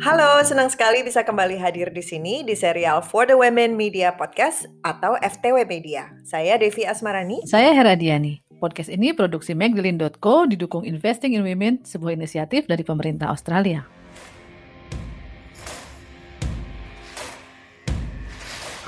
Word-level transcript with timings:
Halo, 0.00 0.40
senang 0.48 0.72
sekali 0.72 1.04
bisa 1.04 1.20
kembali 1.28 1.60
hadir 1.60 1.92
di 1.92 2.00
sini 2.00 2.40
di 2.40 2.56
serial 2.56 3.04
For 3.04 3.28
the 3.28 3.36
Women 3.36 3.76
Media 3.76 4.16
Podcast 4.16 4.64
atau 4.80 5.12
FTW 5.20 5.68
Media. 5.68 6.08
Saya 6.24 6.56
Devi 6.56 6.88
Asmarani. 6.88 7.44
Saya 7.44 7.76
Heradiani. 7.76 8.40
Podcast 8.56 8.88
ini 8.88 9.12
produksi 9.12 9.52
Magdalene.co 9.52 10.48
didukung 10.48 10.88
Investing 10.88 11.36
in 11.36 11.44
Women, 11.44 11.84
sebuah 11.84 12.16
inisiatif 12.16 12.64
dari 12.64 12.80
pemerintah 12.80 13.28
Australia. 13.28 13.84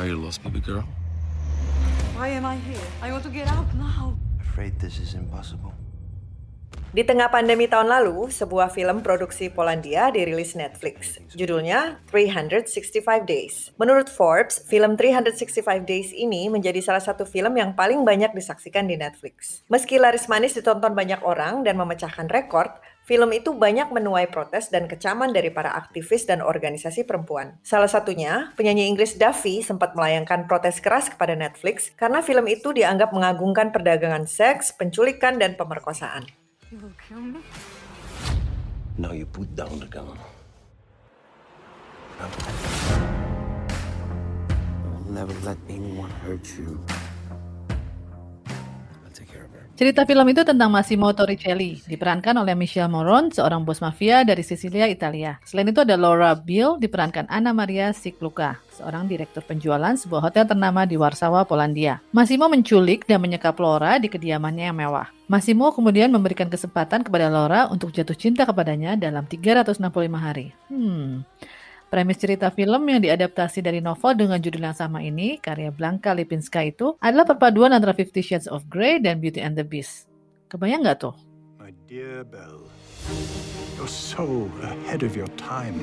Are 0.00 0.08
you 0.08 0.16
lost, 0.16 0.40
baby 0.40 0.64
girl? 0.64 0.88
Why 2.16 2.32
am 2.32 2.48
I 2.48 2.56
here? 2.64 2.88
I 3.04 3.12
want 3.12 3.28
to 3.28 3.32
get 3.32 3.52
out 3.52 3.68
now. 3.76 4.16
Afraid 4.40 4.80
this 4.80 4.96
is 4.96 5.12
impossible. 5.12 5.76
Di 6.92 7.08
tengah 7.08 7.32
pandemi 7.32 7.64
tahun 7.64 7.88
lalu, 7.88 8.28
sebuah 8.28 8.68
film 8.68 9.00
produksi 9.00 9.48
Polandia 9.48 10.12
dirilis 10.12 10.52
Netflix. 10.52 11.16
Judulnya 11.32 12.04
365 12.12 12.68
Days. 13.24 13.72
Menurut 13.80 14.12
Forbes, 14.12 14.60
film 14.68 15.00
365 15.00 15.88
Days 15.88 16.12
ini 16.12 16.52
menjadi 16.52 16.84
salah 16.84 17.00
satu 17.00 17.24
film 17.24 17.56
yang 17.56 17.72
paling 17.72 18.04
banyak 18.04 18.36
disaksikan 18.36 18.84
di 18.92 19.00
Netflix. 19.00 19.64
Meski 19.72 19.96
laris 19.96 20.28
manis 20.28 20.52
ditonton 20.52 20.92
banyak 20.92 21.24
orang 21.24 21.64
dan 21.64 21.80
memecahkan 21.80 22.28
rekor, 22.28 22.76
Film 23.02 23.34
itu 23.34 23.50
banyak 23.50 23.90
menuai 23.90 24.30
protes 24.30 24.70
dan 24.70 24.86
kecaman 24.86 25.34
dari 25.34 25.50
para 25.50 25.74
aktivis 25.74 26.22
dan 26.22 26.38
organisasi 26.38 27.02
perempuan. 27.02 27.58
Salah 27.66 27.90
satunya, 27.90 28.54
penyanyi 28.54 28.86
Inggris 28.86 29.18
Duffy 29.18 29.58
sempat 29.58 29.98
melayangkan 29.98 30.46
protes 30.46 30.78
keras 30.78 31.10
kepada 31.10 31.34
Netflix 31.34 31.90
karena 31.98 32.22
film 32.22 32.46
itu 32.46 32.70
dianggap 32.70 33.10
mengagungkan 33.10 33.74
perdagangan 33.74 34.30
seks, 34.30 34.70
penculikan, 34.78 35.34
dan 35.42 35.58
pemerkosaan. 35.58 36.41
You 36.72 36.78
will 36.78 36.92
kill 37.06 37.20
me? 37.20 37.40
Now 38.96 39.12
you 39.12 39.26
put 39.26 39.54
down 39.54 39.78
the 39.78 39.84
gun. 39.84 40.18
I'll 42.18 42.30
never 45.10 45.34
let 45.44 45.58
anyone 45.68 46.08
hurt 46.24 46.48
you. 46.56 46.80
Cerita 49.72 50.04
film 50.04 50.28
itu 50.28 50.44
tentang 50.44 50.68
Massimo 50.68 51.08
Torricelli, 51.16 51.80
diperankan 51.88 52.36
oleh 52.36 52.52
Michelle 52.52 52.92
Moron, 52.92 53.32
seorang 53.32 53.64
bos 53.64 53.80
mafia 53.80 54.20
dari 54.20 54.44
Sisilia, 54.44 54.84
Italia. 54.84 55.40
Selain 55.48 55.64
itu 55.64 55.80
ada 55.80 55.96
Laura 55.96 56.36
Bill, 56.36 56.76
diperankan 56.76 57.24
Anna 57.32 57.56
Maria 57.56 57.88
Sikluka, 57.96 58.60
seorang 58.76 59.08
direktur 59.08 59.40
penjualan 59.40 59.96
sebuah 59.96 60.28
hotel 60.28 60.44
ternama 60.44 60.84
di 60.84 61.00
Warsawa, 61.00 61.48
Polandia. 61.48 62.04
Massimo 62.12 62.52
menculik 62.52 63.08
dan 63.08 63.24
menyekap 63.24 63.56
Laura 63.56 63.96
di 63.96 64.12
kediamannya 64.12 64.68
yang 64.68 64.76
mewah. 64.76 65.08
Massimo 65.24 65.72
kemudian 65.72 66.12
memberikan 66.12 66.52
kesempatan 66.52 67.00
kepada 67.00 67.32
Laura 67.32 67.72
untuk 67.72 67.96
jatuh 67.96 68.12
cinta 68.12 68.44
kepadanya 68.44 69.00
dalam 69.00 69.24
365 69.24 69.88
hari. 70.20 70.52
Hmm, 70.68 71.24
Premis 71.92 72.16
cerita 72.16 72.48
film 72.48 72.88
yang 72.88 73.04
diadaptasi 73.04 73.60
dari 73.60 73.84
novel 73.84 74.16
dengan 74.16 74.40
judul 74.40 74.64
yang 74.64 74.72
sama 74.72 75.04
ini, 75.04 75.36
karya 75.36 75.68
Blanka 75.68 76.16
Lipinska 76.16 76.64
itu, 76.64 76.96
adalah 77.04 77.28
perpaduan 77.28 77.68
antara 77.68 77.92
Fifty 77.92 78.24
Shades 78.24 78.48
of 78.48 78.64
Grey 78.72 78.96
dan 78.96 79.20
Beauty 79.20 79.44
and 79.44 79.60
the 79.60 79.66
Beast. 79.68 80.08
Kebayang 80.48 80.88
nggak 80.88 81.04
tuh? 81.04 81.12
My 81.60 81.68
dear 81.84 82.24
Belle, 82.24 82.64
you're 83.76 83.92
so 83.92 84.48
ahead 84.64 85.04
of 85.04 85.12
your 85.12 85.28
time. 85.36 85.76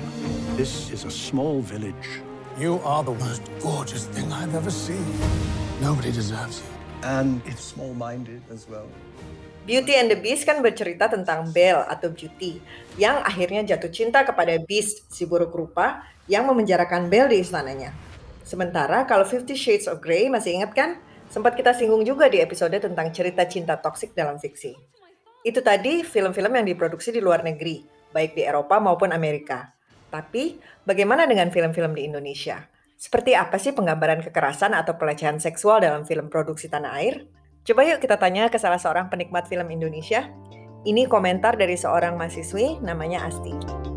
This 0.57 0.89
is 0.89 1.05
a 1.05 1.13
small 1.13 1.61
village. 1.61 2.25
You 2.57 2.81
are 2.81 3.05
the 3.05 3.13
most 3.13 3.45
gorgeous 3.61 4.09
thing 4.09 4.33
I've 4.33 4.57
ever 4.57 4.73
seen. 4.73 5.05
Nobody 5.77 6.09
deserves 6.09 6.65
you. 6.65 6.73
And 7.05 7.37
it's 7.45 7.61
small-minded 7.61 8.41
as 8.49 8.65
well. 8.65 8.89
Beauty 9.67 9.95
and 9.99 10.07
the 10.07 10.17
Beast 10.19 10.47
kan 10.47 10.63
bercerita 10.63 11.11
tentang 11.11 11.51
Belle 11.51 11.83
atau 11.87 12.11
Beauty 12.11 12.59
yang 12.95 13.19
akhirnya 13.23 13.75
jatuh 13.75 13.91
cinta 13.91 14.23
kepada 14.23 14.55
Beast, 14.63 15.11
si 15.11 15.27
buruk 15.27 15.51
rupa 15.51 16.05
yang 16.31 16.47
memenjarakan 16.47 17.11
Belle 17.11 17.31
di 17.31 17.43
istananya. 17.43 17.91
Sementara 18.45 19.05
kalau 19.05 19.27
Fifty 19.27 19.53
Shades 19.53 19.85
of 19.85 20.01
Grey 20.01 20.25
masih 20.31 20.57
ingat 20.57 20.73
kan? 20.73 20.97
Sempat 21.29 21.53
kita 21.53 21.77
singgung 21.77 22.01
juga 22.01 22.25
di 22.25 22.41
episode 22.41 22.73
tentang 22.81 23.13
cerita 23.13 23.45
cinta 23.45 23.77
toksik 23.77 24.17
dalam 24.17 24.41
fiksi. 24.41 24.73
Itu 25.45 25.61
tadi 25.61 26.01
film-film 26.01 26.57
yang 26.57 26.65
diproduksi 26.65 27.13
di 27.13 27.21
luar 27.21 27.45
negeri, 27.45 27.85
baik 28.09 28.33
di 28.33 28.41
Eropa 28.41 28.81
maupun 28.81 29.13
Amerika. 29.13 29.69
Tapi, 30.09 30.57
bagaimana 30.81 31.29
dengan 31.29 31.53
film-film 31.53 31.93
di 31.93 32.09
Indonesia? 32.09 32.65
Seperti 32.97 33.37
apa 33.37 33.61
sih 33.61 33.71
penggambaran 33.71 34.25
kekerasan 34.25 34.73
atau 34.73 34.97
pelecehan 34.97 35.37
seksual 35.37 35.85
dalam 35.85 36.01
film 36.03 36.27
produksi 36.33 36.65
tanah 36.65 36.97
air? 36.97 37.29
Coba 37.67 37.85
yuk 37.85 37.99
kita 37.99 38.15
tanya 38.15 38.47
ke 38.47 38.57
salah 38.57 38.79
seorang 38.79 39.11
penikmat 39.11 39.45
film 39.45 39.67
Indonesia. 39.69 40.31
Ini 40.87 41.11
komentar 41.11 41.59
dari 41.59 41.75
seorang 41.75 42.15
mahasiswi 42.15 42.79
namanya 42.79 43.27
Asti. 43.27 43.88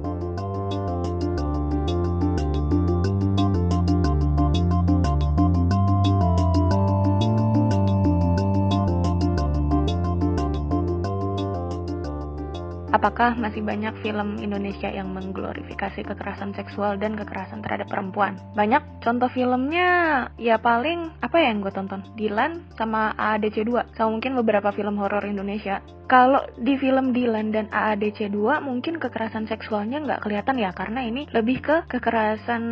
Apakah 13.02 13.34
masih 13.34 13.66
banyak 13.66 13.98
film 13.98 14.38
Indonesia 14.38 14.86
yang 14.86 15.10
mengglorifikasi 15.10 16.06
kekerasan 16.06 16.54
seksual 16.54 16.94
dan 17.02 17.18
kekerasan 17.18 17.58
terhadap 17.58 17.90
perempuan? 17.90 18.38
Banyak. 18.54 19.02
Contoh 19.02 19.26
filmnya 19.26 20.30
ya 20.38 20.62
paling 20.62 21.10
apa 21.18 21.34
ya 21.42 21.50
yang 21.50 21.66
gue 21.66 21.74
tonton? 21.74 22.06
Dilan 22.14 22.62
sama 22.78 23.10
AADC 23.18 23.66
2 23.66 23.98
sama 23.98 24.14
mungkin 24.14 24.38
beberapa 24.38 24.70
film 24.70 25.02
horor 25.02 25.26
Indonesia. 25.26 25.82
Kalau 26.06 26.46
di 26.54 26.78
film 26.78 27.10
Dilan 27.10 27.50
dan 27.50 27.66
AADC 27.74 28.30
2 28.30 28.62
mungkin 28.62 29.02
kekerasan 29.02 29.50
seksualnya 29.50 29.98
nggak 30.06 30.22
kelihatan 30.22 30.62
ya 30.62 30.70
karena 30.70 31.02
ini 31.02 31.26
lebih 31.34 31.58
ke 31.58 31.76
kekerasan 31.90 32.62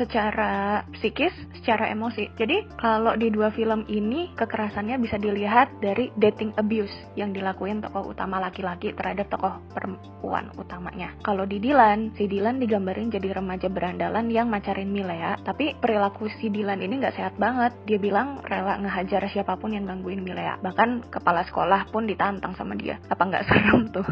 secara 0.00 0.80
psikis, 0.96 1.34
secara 1.60 1.92
emosi. 1.92 2.32
Jadi 2.40 2.64
kalau 2.80 3.12
di 3.20 3.28
dua 3.28 3.52
film 3.52 3.84
ini 3.92 4.32
kekerasannya 4.32 4.96
bisa 4.96 5.20
dilihat 5.20 5.76
dari 5.84 6.08
dating 6.16 6.56
abuse 6.56 6.94
yang 7.20 7.36
dilakuin 7.36 7.84
tokoh 7.84 8.16
utama 8.16 8.40
laki-laki 8.40 8.96
terhadap 8.96 9.28
tokoh 9.28 9.57
perempuan 9.72 10.50
utamanya. 10.56 11.14
Kalau 11.22 11.44
di 11.44 11.58
Dilan, 11.58 12.14
si 12.14 12.26
Dilan 12.26 12.62
digambarin 12.62 13.10
jadi 13.10 13.36
remaja 13.36 13.66
berandalan 13.70 14.30
yang 14.30 14.48
macarin 14.48 14.90
Milea, 14.90 15.40
tapi 15.42 15.76
perilaku 15.78 16.30
si 16.38 16.48
Dilan 16.48 16.80
ini 16.82 16.98
nggak 17.00 17.16
sehat 17.16 17.34
banget. 17.36 17.74
Dia 17.84 17.98
bilang 18.00 18.42
rela 18.44 18.78
ngehajar 18.78 19.26
siapa 19.30 19.56
pun 19.56 19.74
yang 19.74 19.86
gangguin 19.86 20.22
Milea. 20.22 20.60
Bahkan 20.60 21.12
kepala 21.12 21.46
sekolah 21.46 21.88
pun 21.88 22.06
ditantang 22.06 22.54
sama 22.54 22.78
dia. 22.78 23.00
Apa 23.08 23.22
nggak 23.26 23.46
serem 23.48 23.90
tuh? 23.90 24.06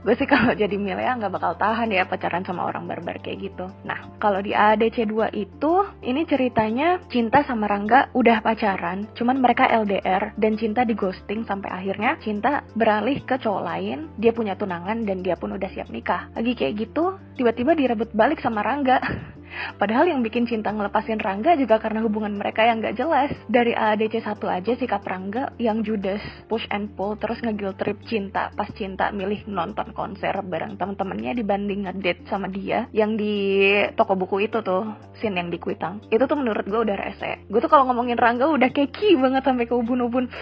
gue 0.00 0.16
sih 0.16 0.24
kalau 0.24 0.56
jadi 0.56 0.80
Milea 0.80 1.12
nggak 1.20 1.28
bakal 1.36 1.52
tahan 1.60 1.92
ya 1.92 2.08
pacaran 2.08 2.40
sama 2.40 2.64
orang 2.64 2.88
barbar 2.88 3.20
kayak 3.20 3.52
gitu. 3.52 3.68
Nah, 3.84 4.16
kalau 4.16 4.40
di 4.40 4.56
ADC 4.56 5.04
2 5.04 5.28
itu, 5.36 5.72
ini 6.00 6.24
ceritanya 6.24 7.04
Cinta 7.12 7.44
sama 7.44 7.68
Rangga 7.68 8.08
udah 8.16 8.40
pacaran, 8.40 9.12
cuman 9.12 9.44
mereka 9.44 9.68
LDR 9.68 10.32
dan 10.40 10.56
Cinta 10.56 10.88
di 10.88 10.96
ghosting 10.96 11.44
sampai 11.44 11.68
akhirnya 11.68 12.16
Cinta 12.24 12.64
beralih 12.72 13.20
ke 13.28 13.36
cowok 13.36 13.60
lain, 13.60 14.08
dia 14.16 14.32
punya 14.32 14.56
tunangan 14.56 14.79
dan 15.08 15.24
dia 15.24 15.36
pun 15.36 15.52
udah 15.52 15.68
siap 15.72 15.88
nikah. 15.88 16.28
Lagi 16.36 16.52
kayak 16.56 16.74
gitu, 16.76 17.16
tiba-tiba 17.36 17.76
direbut 17.76 18.12
balik 18.12 18.40
sama 18.40 18.60
Rangga. 18.64 19.00
Padahal 19.76 20.08
yang 20.10 20.20
bikin 20.20 20.46
cinta 20.46 20.70
ngelepasin 20.70 21.20
Rangga 21.20 21.56
juga 21.58 21.78
karena 21.82 22.04
hubungan 22.04 22.32
mereka 22.34 22.64
yang 22.64 22.80
gak 22.80 22.96
jelas. 22.96 23.30
Dari 23.50 23.74
ADC 23.74 24.22
1 24.22 24.40
aja 24.46 24.72
sikap 24.76 25.02
Rangga 25.04 25.52
yang 25.60 25.82
judes, 25.84 26.22
push 26.46 26.64
and 26.70 26.94
pull, 26.94 27.16
terus 27.18 27.40
nge 27.42 27.56
trip 27.76 27.98
cinta. 28.06 28.50
Pas 28.54 28.70
cinta 28.74 29.10
milih 29.10 29.46
nonton 29.50 29.92
konser 29.92 30.34
bareng 30.40 30.78
temen-temennya 30.78 31.36
dibanding 31.36 31.86
ngedate 31.86 32.26
sama 32.26 32.46
dia. 32.48 32.86
Yang 32.94 33.10
di 33.18 33.34
toko 33.94 34.14
buku 34.16 34.46
itu 34.46 34.62
tuh, 34.62 34.86
scene 35.18 35.36
yang 35.36 35.48
di 35.52 35.58
Kuitang. 35.60 36.00
Itu 36.08 36.24
tuh 36.24 36.38
menurut 36.38 36.64
gue 36.64 36.80
udah 36.80 36.96
rese. 36.96 37.44
Gue 37.46 37.60
tuh 37.60 37.68
kalau 37.68 37.86
ngomongin 37.90 38.16
Rangga 38.16 38.48
udah 38.48 38.70
keki 38.72 39.20
banget 39.20 39.42
sampai 39.44 39.68
ke 39.68 39.74
ubun-ubun. 39.76 40.32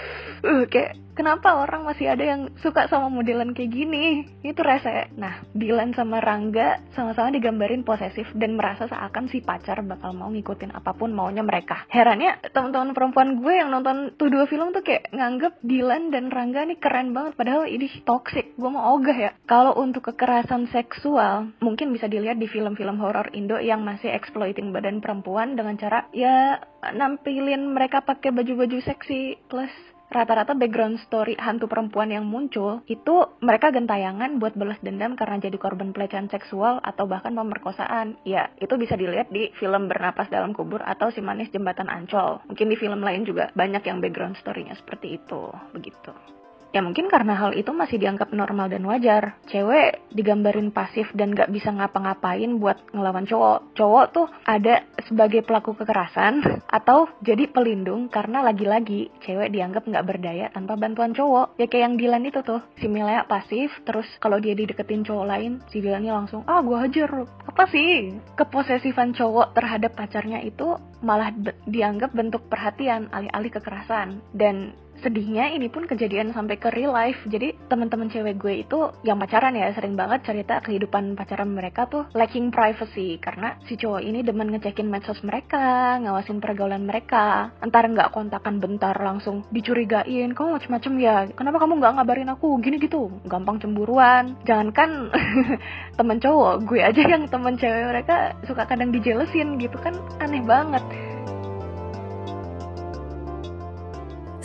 Uh, 0.45 0.65
kayak 0.71 0.95
kenapa 1.19 1.59
orang 1.59 1.83
masih 1.83 2.15
ada 2.15 2.23
yang 2.23 2.47
suka 2.63 2.87
sama 2.87 3.11
modelan 3.11 3.51
kayak 3.51 3.75
gini? 3.75 4.31
Itu 4.47 4.63
rese. 4.63 5.11
Nah, 5.19 5.43
Dilan 5.51 5.91
sama 5.99 6.23
Rangga 6.23 6.79
sama-sama 6.95 7.35
digambarin 7.35 7.83
posesif 7.83 8.31
dan 8.39 8.55
merasa 8.55 8.87
seakan 8.99 9.31
si 9.31 9.39
pacar 9.39 9.79
bakal 9.87 10.11
mau 10.11 10.27
ngikutin 10.27 10.75
apa 10.75 10.91
pun 10.99 11.15
maunya 11.15 11.47
mereka. 11.47 11.87
Herannya 11.87 12.43
teman-teman 12.51 12.91
perempuan 12.99 13.39
gue 13.39 13.55
yang 13.55 13.71
nonton 13.71 14.19
tuh 14.19 14.27
dua 14.27 14.51
film 14.51 14.75
tuh 14.75 14.83
kayak 14.83 15.15
nganggep 15.15 15.63
Dilan 15.63 16.11
dan 16.11 16.35
Rangga 16.35 16.67
nih 16.67 16.83
keren 16.83 17.15
banget 17.15 17.39
padahal 17.39 17.71
ini 17.71 17.87
toxic. 18.03 18.59
Gue 18.59 18.75
mau 18.75 18.99
ogah 18.99 19.15
ya. 19.15 19.31
Kalau 19.47 19.79
untuk 19.79 20.11
kekerasan 20.11 20.67
seksual 20.75 21.55
mungkin 21.63 21.95
bisa 21.95 22.11
dilihat 22.11 22.43
di 22.43 22.51
film-film 22.51 22.99
horor 22.99 23.31
Indo 23.39 23.63
yang 23.63 23.87
masih 23.87 24.11
exploiting 24.11 24.75
badan 24.75 24.99
perempuan 24.99 25.55
dengan 25.55 25.79
cara 25.79 26.11
ya 26.11 26.59
nampilin 26.91 27.71
mereka 27.71 28.03
pakai 28.03 28.35
baju-baju 28.35 28.83
seksi 28.83 29.39
plus 29.47 29.71
rata-rata 30.09 30.57
background 30.57 31.01
story 31.05 31.37
hantu 31.37 31.69
perempuan 31.69 32.09
yang 32.09 32.25
muncul 32.25 32.81
itu 32.89 33.29
mereka 33.45 33.69
gentayangan 33.69 34.41
buat 34.41 34.57
balas 34.57 34.81
dendam 34.81 35.15
karena 35.15 35.37
jadi 35.41 35.57
korban 35.61 35.93
pelecehan 35.93 36.33
seksual 36.33 36.81
atau 36.81 37.05
bahkan 37.05 37.37
pemerkosaan. 37.37 38.17
Ya, 38.25 38.49
itu 38.61 38.75
bisa 38.81 38.97
dilihat 38.97 39.29
di 39.29 39.53
film 39.61 39.89
Bernapas 39.89 40.33
dalam 40.33 40.57
Kubur 40.57 40.81
atau 40.85 41.13
Si 41.13 41.21
Manis 41.21 41.53
Jembatan 41.53 41.93
Ancol. 41.93 42.41
Mungkin 42.49 42.67
di 42.69 42.77
film 42.77 43.01
lain 43.05 43.29
juga 43.29 43.53
banyak 43.53 43.85
yang 43.85 44.01
background 44.01 44.41
story-nya 44.41 44.77
seperti 44.77 45.21
itu. 45.21 45.53
Begitu. 45.77 46.38
Ya 46.69 46.85
mungkin 46.85 47.09
karena 47.09 47.33
hal 47.33 47.57
itu 47.57 47.73
masih 47.73 47.97
dianggap 47.97 48.29
normal 48.37 48.69
dan 48.69 48.85
wajar. 48.85 49.41
Cewek 49.49 50.05
digambarin 50.13 50.69
pasif 50.69 51.09
dan 51.17 51.33
gak 51.33 51.49
bisa 51.49 51.73
ngapa-ngapain 51.73 52.61
buat 52.61 52.77
ngelawan 52.93 53.25
cowok. 53.25 53.73
Cowok 53.73 54.05
tuh 54.13 54.27
ada 54.45 54.85
sebagai 55.09 55.41
pelaku 55.45 55.73
kekerasan 55.73 56.45
atau 56.69 57.09
jadi 57.25 57.49
pelindung 57.49 58.13
karena 58.13 58.45
lagi-lagi 58.45 59.09
cewek 59.25 59.49
dianggap 59.49 59.89
gak 59.89 60.05
berdaya 60.05 60.53
tanpa 60.53 60.77
bantuan 60.77 61.17
cowok. 61.17 61.57
Ya 61.57 61.67
kayak 61.67 61.85
yang 61.89 61.95
Dilan 61.99 62.29
itu 62.29 62.45
tuh. 62.45 62.61
Si 62.77 62.87
Milea 62.87 63.25
pasif, 63.25 63.73
terus 63.89 64.07
kalau 64.21 64.37
dia 64.39 64.53
dideketin 64.53 65.03
cowok 65.03 65.27
lain, 65.27 65.65
si 65.73 65.81
Dilannya 65.81 66.13
langsung, 66.13 66.45
ah 66.45 66.61
gue 66.61 66.77
hajar. 66.77 67.11
Apa 67.49 67.65
sih? 67.73 68.13
Keposesifan 68.37 69.17
cowok 69.17 69.57
terhadap 69.57 69.97
pacarnya 69.97 70.45
itu 70.45 70.77
malah 71.01 71.33
dianggap 71.65 72.13
bentuk 72.13 72.47
perhatian 72.47 73.09
alih-alih 73.11 73.53
kekerasan. 73.57 74.21
Dan 74.37 74.77
sedihnya 75.01 75.55
ini 75.55 75.71
pun 75.71 75.87
kejadian 75.87 76.35
sampai 76.35 76.59
ke 76.59 76.69
real 76.75 76.95
life. 76.95 77.19
Jadi 77.27 77.55
teman-teman 77.71 78.11
cewek 78.11 78.39
gue 78.39 78.55
itu 78.67 78.91
yang 79.07 79.19
pacaran 79.19 79.55
ya 79.55 79.71
sering 79.75 79.95
banget 79.95 80.27
cerita 80.27 80.61
kehidupan 80.63 81.15
pacaran 81.15 81.51
mereka 81.51 81.87
tuh 81.87 82.07
lacking 82.15 82.51
privacy. 82.51 83.19
Karena 83.23 83.57
si 83.67 83.79
cowok 83.79 84.03
ini 84.03 84.21
demen 84.27 84.51
ngecekin 84.55 84.89
medsos 84.89 85.21
mereka 85.23 85.97
ngawasin 86.03 86.43
pergaulan 86.43 86.85
mereka. 86.85 87.55
Entar 87.63 87.87
nggak 87.87 88.13
kontakan 88.13 88.59
bentar 88.59 88.95
langsung 88.99 89.47
dicurigain. 89.55 90.35
Kamu 90.35 90.59
macem-macem 90.59 90.93
ya 90.99 91.17
kenapa 91.33 91.63
kamu 91.63 91.79
nggak 91.79 91.95
ngabarin 91.99 92.33
aku? 92.35 92.59
Gini 92.61 92.77
gitu. 92.83 93.11
Gampang 93.27 93.63
cemburuan. 93.63 94.39
Jangankan 94.45 95.11
temen 95.99 96.19
cowok 96.19 96.55
gue 96.67 96.81
aja 96.83 97.03
yang 97.07 97.27
temen 97.31 97.55
cewek 97.57 97.85
mereka 97.89 98.35
suka 98.45 98.67
kadang 98.67 98.91
dijelesin 98.91 99.57
gitu 99.63 99.79
kan. 99.79 99.95
Aneh 100.19 100.43
banget 100.43 101.08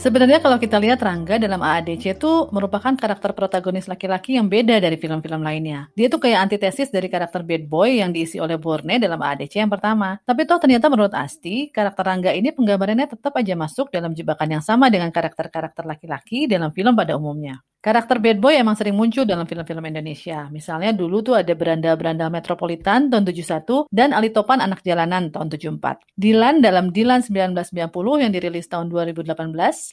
Sebenarnya 0.04 0.44
kalau 0.44 0.60
kita 0.60 0.84
lihat 0.84 1.00
Rangga 1.00 1.40
dalam 1.40 1.64
AADC 1.64 2.20
itu 2.20 2.52
merupakan 2.52 2.92
karakter 2.92 3.32
protagonis 3.32 3.88
laki-laki 3.88 4.36
yang 4.36 4.52
beda 4.52 4.84
dari 4.84 5.00
film-film 5.00 5.40
lainnya. 5.40 5.88
Dia 5.96 6.12
tuh 6.12 6.20
kayak 6.20 6.44
antitesis 6.44 6.92
dari 6.92 7.08
karakter 7.08 7.40
bad 7.40 7.72
boy 7.72 8.04
yang 8.04 8.12
diisi 8.12 8.36
oleh 8.36 8.60
Borne 8.60 9.00
dalam 9.00 9.16
AADC 9.16 9.64
yang 9.64 9.72
pertama. 9.72 10.20
Tapi 10.28 10.44
toh 10.44 10.60
ternyata 10.60 10.92
menurut 10.92 11.16
Asti, 11.16 11.72
karakter 11.72 12.04
Rangga 12.04 12.36
ini 12.36 12.52
penggambarannya 12.52 13.16
tetap 13.16 13.32
aja 13.40 13.56
masuk 13.56 13.96
dalam 13.96 14.12
jebakan 14.12 14.60
yang 14.60 14.64
sama 14.68 14.92
dengan 14.92 15.08
karakter-karakter 15.08 15.88
laki-laki 15.88 16.52
dalam 16.52 16.76
film 16.76 17.00
pada 17.00 17.16
umumnya. 17.16 17.64
Karakter 17.84 18.16
bad 18.24 18.40
boy 18.40 18.56
emang 18.56 18.80
sering 18.80 18.96
muncul 18.96 19.28
dalam 19.28 19.44
film-film 19.44 19.84
Indonesia. 19.84 20.48
Misalnya 20.56 20.96
dulu 20.96 21.20
tuh 21.20 21.36
ada 21.36 21.52
Beranda-Beranda 21.52 22.32
Metropolitan 22.32 23.12
tahun 23.12 23.28
71 23.28 23.92
dan 23.92 24.16
Ali 24.16 24.32
Topan 24.32 24.64
Anak 24.64 24.88
Jalanan 24.88 25.36
tahun 25.36 25.52
74. 25.52 26.00
Dilan 26.16 26.64
dalam 26.64 26.96
Dilan 26.96 27.20
1990 27.28 28.24
yang 28.24 28.32
dirilis 28.32 28.72
tahun 28.72 28.88
2018 28.88 29.36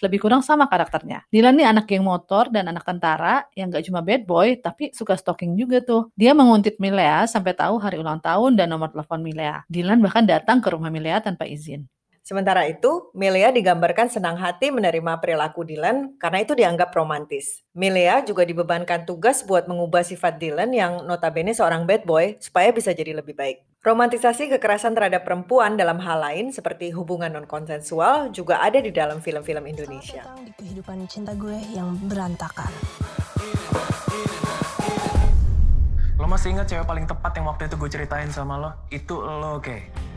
lebih 0.06 0.18
kurang 0.22 0.46
sama 0.46 0.70
karakternya. 0.70 1.26
Dilan 1.34 1.58
nih 1.58 1.66
anak 1.66 1.90
geng 1.90 2.06
motor 2.06 2.46
dan 2.54 2.70
anak 2.70 2.86
tentara 2.86 3.50
yang 3.58 3.74
gak 3.74 3.82
cuma 3.82 4.06
bad 4.06 4.22
boy 4.22 4.54
tapi 4.62 4.94
suka 4.94 5.18
stalking 5.18 5.58
juga 5.58 5.82
tuh. 5.82 6.14
Dia 6.14 6.30
menguntit 6.30 6.78
Milea 6.78 7.26
sampai 7.26 7.58
tahu 7.58 7.82
hari 7.82 7.98
ulang 7.98 8.22
tahun 8.22 8.54
dan 8.54 8.70
nomor 8.70 8.94
telepon 8.94 9.18
Milea. 9.18 9.66
Dilan 9.66 9.98
bahkan 9.98 10.22
datang 10.22 10.62
ke 10.62 10.70
rumah 10.70 10.94
Milea 10.94 11.26
tanpa 11.26 11.42
izin. 11.42 11.90
Sementara 12.20 12.68
itu, 12.68 13.08
Milea 13.16 13.48
digambarkan 13.48 14.12
senang 14.12 14.36
hati 14.36 14.68
menerima 14.68 15.18
perilaku 15.24 15.64
Dylan 15.64 16.20
karena 16.20 16.44
itu 16.44 16.52
dianggap 16.52 16.92
romantis. 16.92 17.64
Milea 17.72 18.20
juga 18.28 18.44
dibebankan 18.44 19.08
tugas 19.08 19.40
buat 19.42 19.64
mengubah 19.64 20.04
sifat 20.04 20.36
Dylan 20.36 20.70
yang 20.76 21.08
notabene 21.08 21.56
seorang 21.56 21.88
bad 21.88 22.04
boy 22.04 22.36
supaya 22.38 22.68
bisa 22.76 22.92
jadi 22.92 23.16
lebih 23.16 23.32
baik. 23.32 23.64
Romantisasi 23.80 24.52
kekerasan 24.52 24.92
terhadap 24.92 25.24
perempuan 25.24 25.80
dalam 25.80 25.96
hal 26.04 26.20
lain 26.20 26.52
seperti 26.52 26.92
hubungan 26.92 27.32
non-konsensual 27.32 28.28
juga 28.28 28.60
ada 28.60 28.76
di 28.76 28.92
dalam 28.92 29.24
film-film 29.24 29.64
Indonesia. 29.64 30.20
di 30.44 30.52
kehidupan 30.52 31.08
cinta 31.08 31.32
gue 31.32 31.56
yang 31.72 31.96
berantakan. 32.04 32.68
Lo 36.20 36.28
masih 36.28 36.52
ingat 36.52 36.68
cewek 36.68 36.84
paling 36.84 37.08
tepat 37.08 37.32
yang 37.40 37.48
waktu 37.48 37.72
itu 37.72 37.80
gue 37.80 37.88
ceritain 37.88 38.28
sama 38.28 38.60
lo? 38.60 38.70
Itu 38.92 39.24
lo, 39.24 39.56
oke? 39.56 39.64
Okay. 39.64 40.09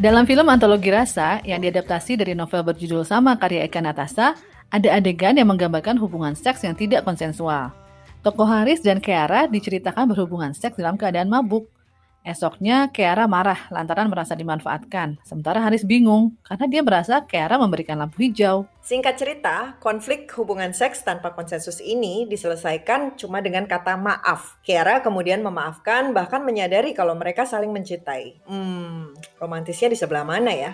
Dalam 0.00 0.24
film 0.24 0.48
antologi 0.48 0.88
rasa 0.88 1.44
yang 1.44 1.60
diadaptasi 1.60 2.16
dari 2.16 2.32
novel 2.32 2.64
berjudul 2.64 3.04
sama 3.04 3.36
karya 3.36 3.68
Eka 3.68 3.84
Natasa, 3.84 4.32
ada 4.72 4.88
adegan 4.96 5.36
yang 5.36 5.44
menggambarkan 5.52 6.00
hubungan 6.00 6.32
seks 6.32 6.64
yang 6.64 6.72
tidak 6.72 7.04
konsensual. 7.04 7.68
Tokoh 8.24 8.48
Haris 8.48 8.80
dan 8.80 8.96
Keara 8.96 9.44
diceritakan 9.44 10.08
berhubungan 10.08 10.56
seks 10.56 10.80
dalam 10.80 10.96
keadaan 10.96 11.28
mabuk. 11.28 11.68
Esoknya, 12.20 12.92
Keara 12.92 13.24
marah 13.24 13.68
lantaran 13.72 14.12
merasa 14.12 14.36
dimanfaatkan. 14.36 15.16
Sementara 15.24 15.64
Haris 15.64 15.88
bingung 15.88 16.36
karena 16.44 16.66
dia 16.68 16.82
merasa 16.84 17.24
Keara 17.24 17.56
memberikan 17.56 17.96
lampu 17.96 18.20
hijau. 18.20 18.68
Singkat 18.84 19.14
cerita, 19.16 19.56
konflik 19.80 20.28
hubungan 20.36 20.76
seks 20.76 21.00
tanpa 21.00 21.32
konsensus 21.32 21.80
ini 21.80 22.28
diselesaikan 22.28 23.16
cuma 23.16 23.40
dengan 23.40 23.64
kata 23.64 23.96
maaf. 23.96 24.60
Keara 24.60 25.00
kemudian 25.00 25.40
memaafkan 25.40 26.12
bahkan 26.12 26.44
menyadari 26.44 26.92
kalau 26.92 27.16
mereka 27.16 27.48
saling 27.48 27.72
mencintai. 27.72 28.44
Hmm, 28.44 29.16
romantisnya 29.40 29.88
di 29.88 29.96
sebelah 29.96 30.24
mana 30.24 30.52
ya? 30.52 30.72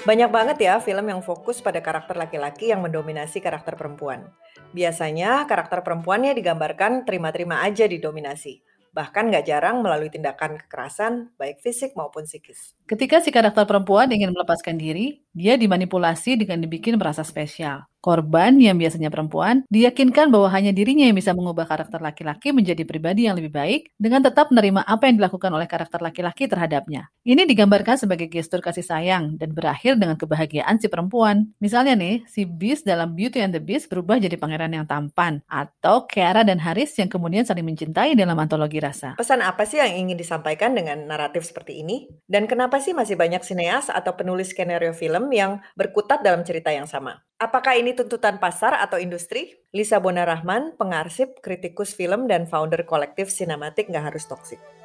Banyak 0.00 0.30
banget 0.32 0.58
ya 0.58 0.80
film 0.82 1.06
yang 1.06 1.20
fokus 1.20 1.60
pada 1.60 1.78
karakter 1.78 2.16
laki-laki 2.16 2.72
yang 2.72 2.82
mendominasi 2.82 3.38
karakter 3.38 3.76
perempuan. 3.78 4.26
Biasanya 4.74 5.44
karakter 5.46 5.84
perempuannya 5.86 6.34
digambarkan 6.34 7.06
terima-terima 7.06 7.62
aja 7.62 7.84
didominasi. 7.86 8.64
Bahkan 8.90 9.30
nggak 9.30 9.46
jarang 9.46 9.86
melalui 9.86 10.10
tindakan 10.10 10.58
kekerasan, 10.58 11.30
baik 11.38 11.62
fisik 11.62 11.94
maupun 11.94 12.26
psikis. 12.26 12.74
Ketika 12.90 13.22
si 13.22 13.30
karakter 13.30 13.62
perempuan 13.62 14.10
ingin 14.10 14.34
melepaskan 14.34 14.74
diri, 14.74 15.22
dia 15.30 15.54
dimanipulasi 15.54 16.34
dengan 16.42 16.58
dibikin 16.58 16.98
merasa 16.98 17.22
spesial. 17.22 17.89
Korban 18.00 18.56
yang 18.56 18.80
biasanya 18.80 19.12
perempuan 19.12 19.68
diyakinkan 19.68 20.32
bahwa 20.32 20.48
hanya 20.48 20.72
dirinya 20.72 21.04
yang 21.04 21.12
bisa 21.12 21.36
mengubah 21.36 21.68
karakter 21.68 22.00
laki-laki 22.00 22.48
menjadi 22.48 22.88
pribadi 22.88 23.28
yang 23.28 23.36
lebih 23.36 23.52
baik 23.52 23.92
dengan 24.00 24.24
tetap 24.24 24.48
menerima 24.48 24.88
apa 24.88 25.04
yang 25.04 25.20
dilakukan 25.20 25.52
oleh 25.52 25.68
karakter 25.68 26.00
laki-laki 26.00 26.48
terhadapnya. 26.48 27.12
Ini 27.28 27.44
digambarkan 27.44 28.00
sebagai 28.00 28.32
gestur 28.32 28.64
kasih 28.64 28.80
sayang 28.80 29.36
dan 29.36 29.52
berakhir 29.52 30.00
dengan 30.00 30.16
kebahagiaan 30.16 30.80
si 30.80 30.88
perempuan. 30.88 31.52
Misalnya 31.60 31.92
nih, 31.92 32.24
si 32.24 32.48
Beast 32.48 32.88
dalam 32.88 33.12
Beauty 33.12 33.44
and 33.44 33.52
the 33.52 33.60
Beast 33.60 33.92
berubah 33.92 34.16
jadi 34.16 34.40
pangeran 34.40 34.72
yang 34.72 34.88
tampan 34.88 35.44
atau 35.44 36.08
Kiara 36.08 36.40
dan 36.40 36.56
Haris 36.56 36.96
yang 36.96 37.12
kemudian 37.12 37.44
saling 37.44 37.68
mencintai 37.68 38.16
dalam 38.16 38.40
antologi 38.40 38.80
rasa. 38.80 39.20
Pesan 39.20 39.44
apa 39.44 39.68
sih 39.68 39.76
yang 39.76 40.08
ingin 40.08 40.16
disampaikan 40.16 40.72
dengan 40.72 41.04
naratif 41.04 41.44
seperti 41.44 41.84
ini? 41.84 42.08
Dan 42.24 42.48
kenapa 42.48 42.80
sih 42.80 42.96
masih 42.96 43.20
banyak 43.20 43.44
sineas 43.44 43.92
atau 43.92 44.16
penulis 44.16 44.56
skenario 44.56 44.96
film 44.96 45.28
yang 45.28 45.60
berkutat 45.76 46.24
dalam 46.24 46.40
cerita 46.48 46.72
yang 46.72 46.88
sama? 46.88 47.20
Apakah 47.40 47.72
ini 47.72 47.89
tuntutan 47.94 48.40
pasar 48.40 48.78
atau 48.80 48.98
industri? 48.98 49.60
Lisa 49.70 50.00
Bonarahman, 50.02 50.74
pengarsip, 50.74 51.38
kritikus 51.44 51.94
film, 51.94 52.26
dan 52.26 52.48
founder 52.48 52.82
kolektif 52.88 53.30
Sinematik 53.30 53.86
Nggak 53.92 54.12
Harus 54.12 54.24
Toksik. 54.26 54.79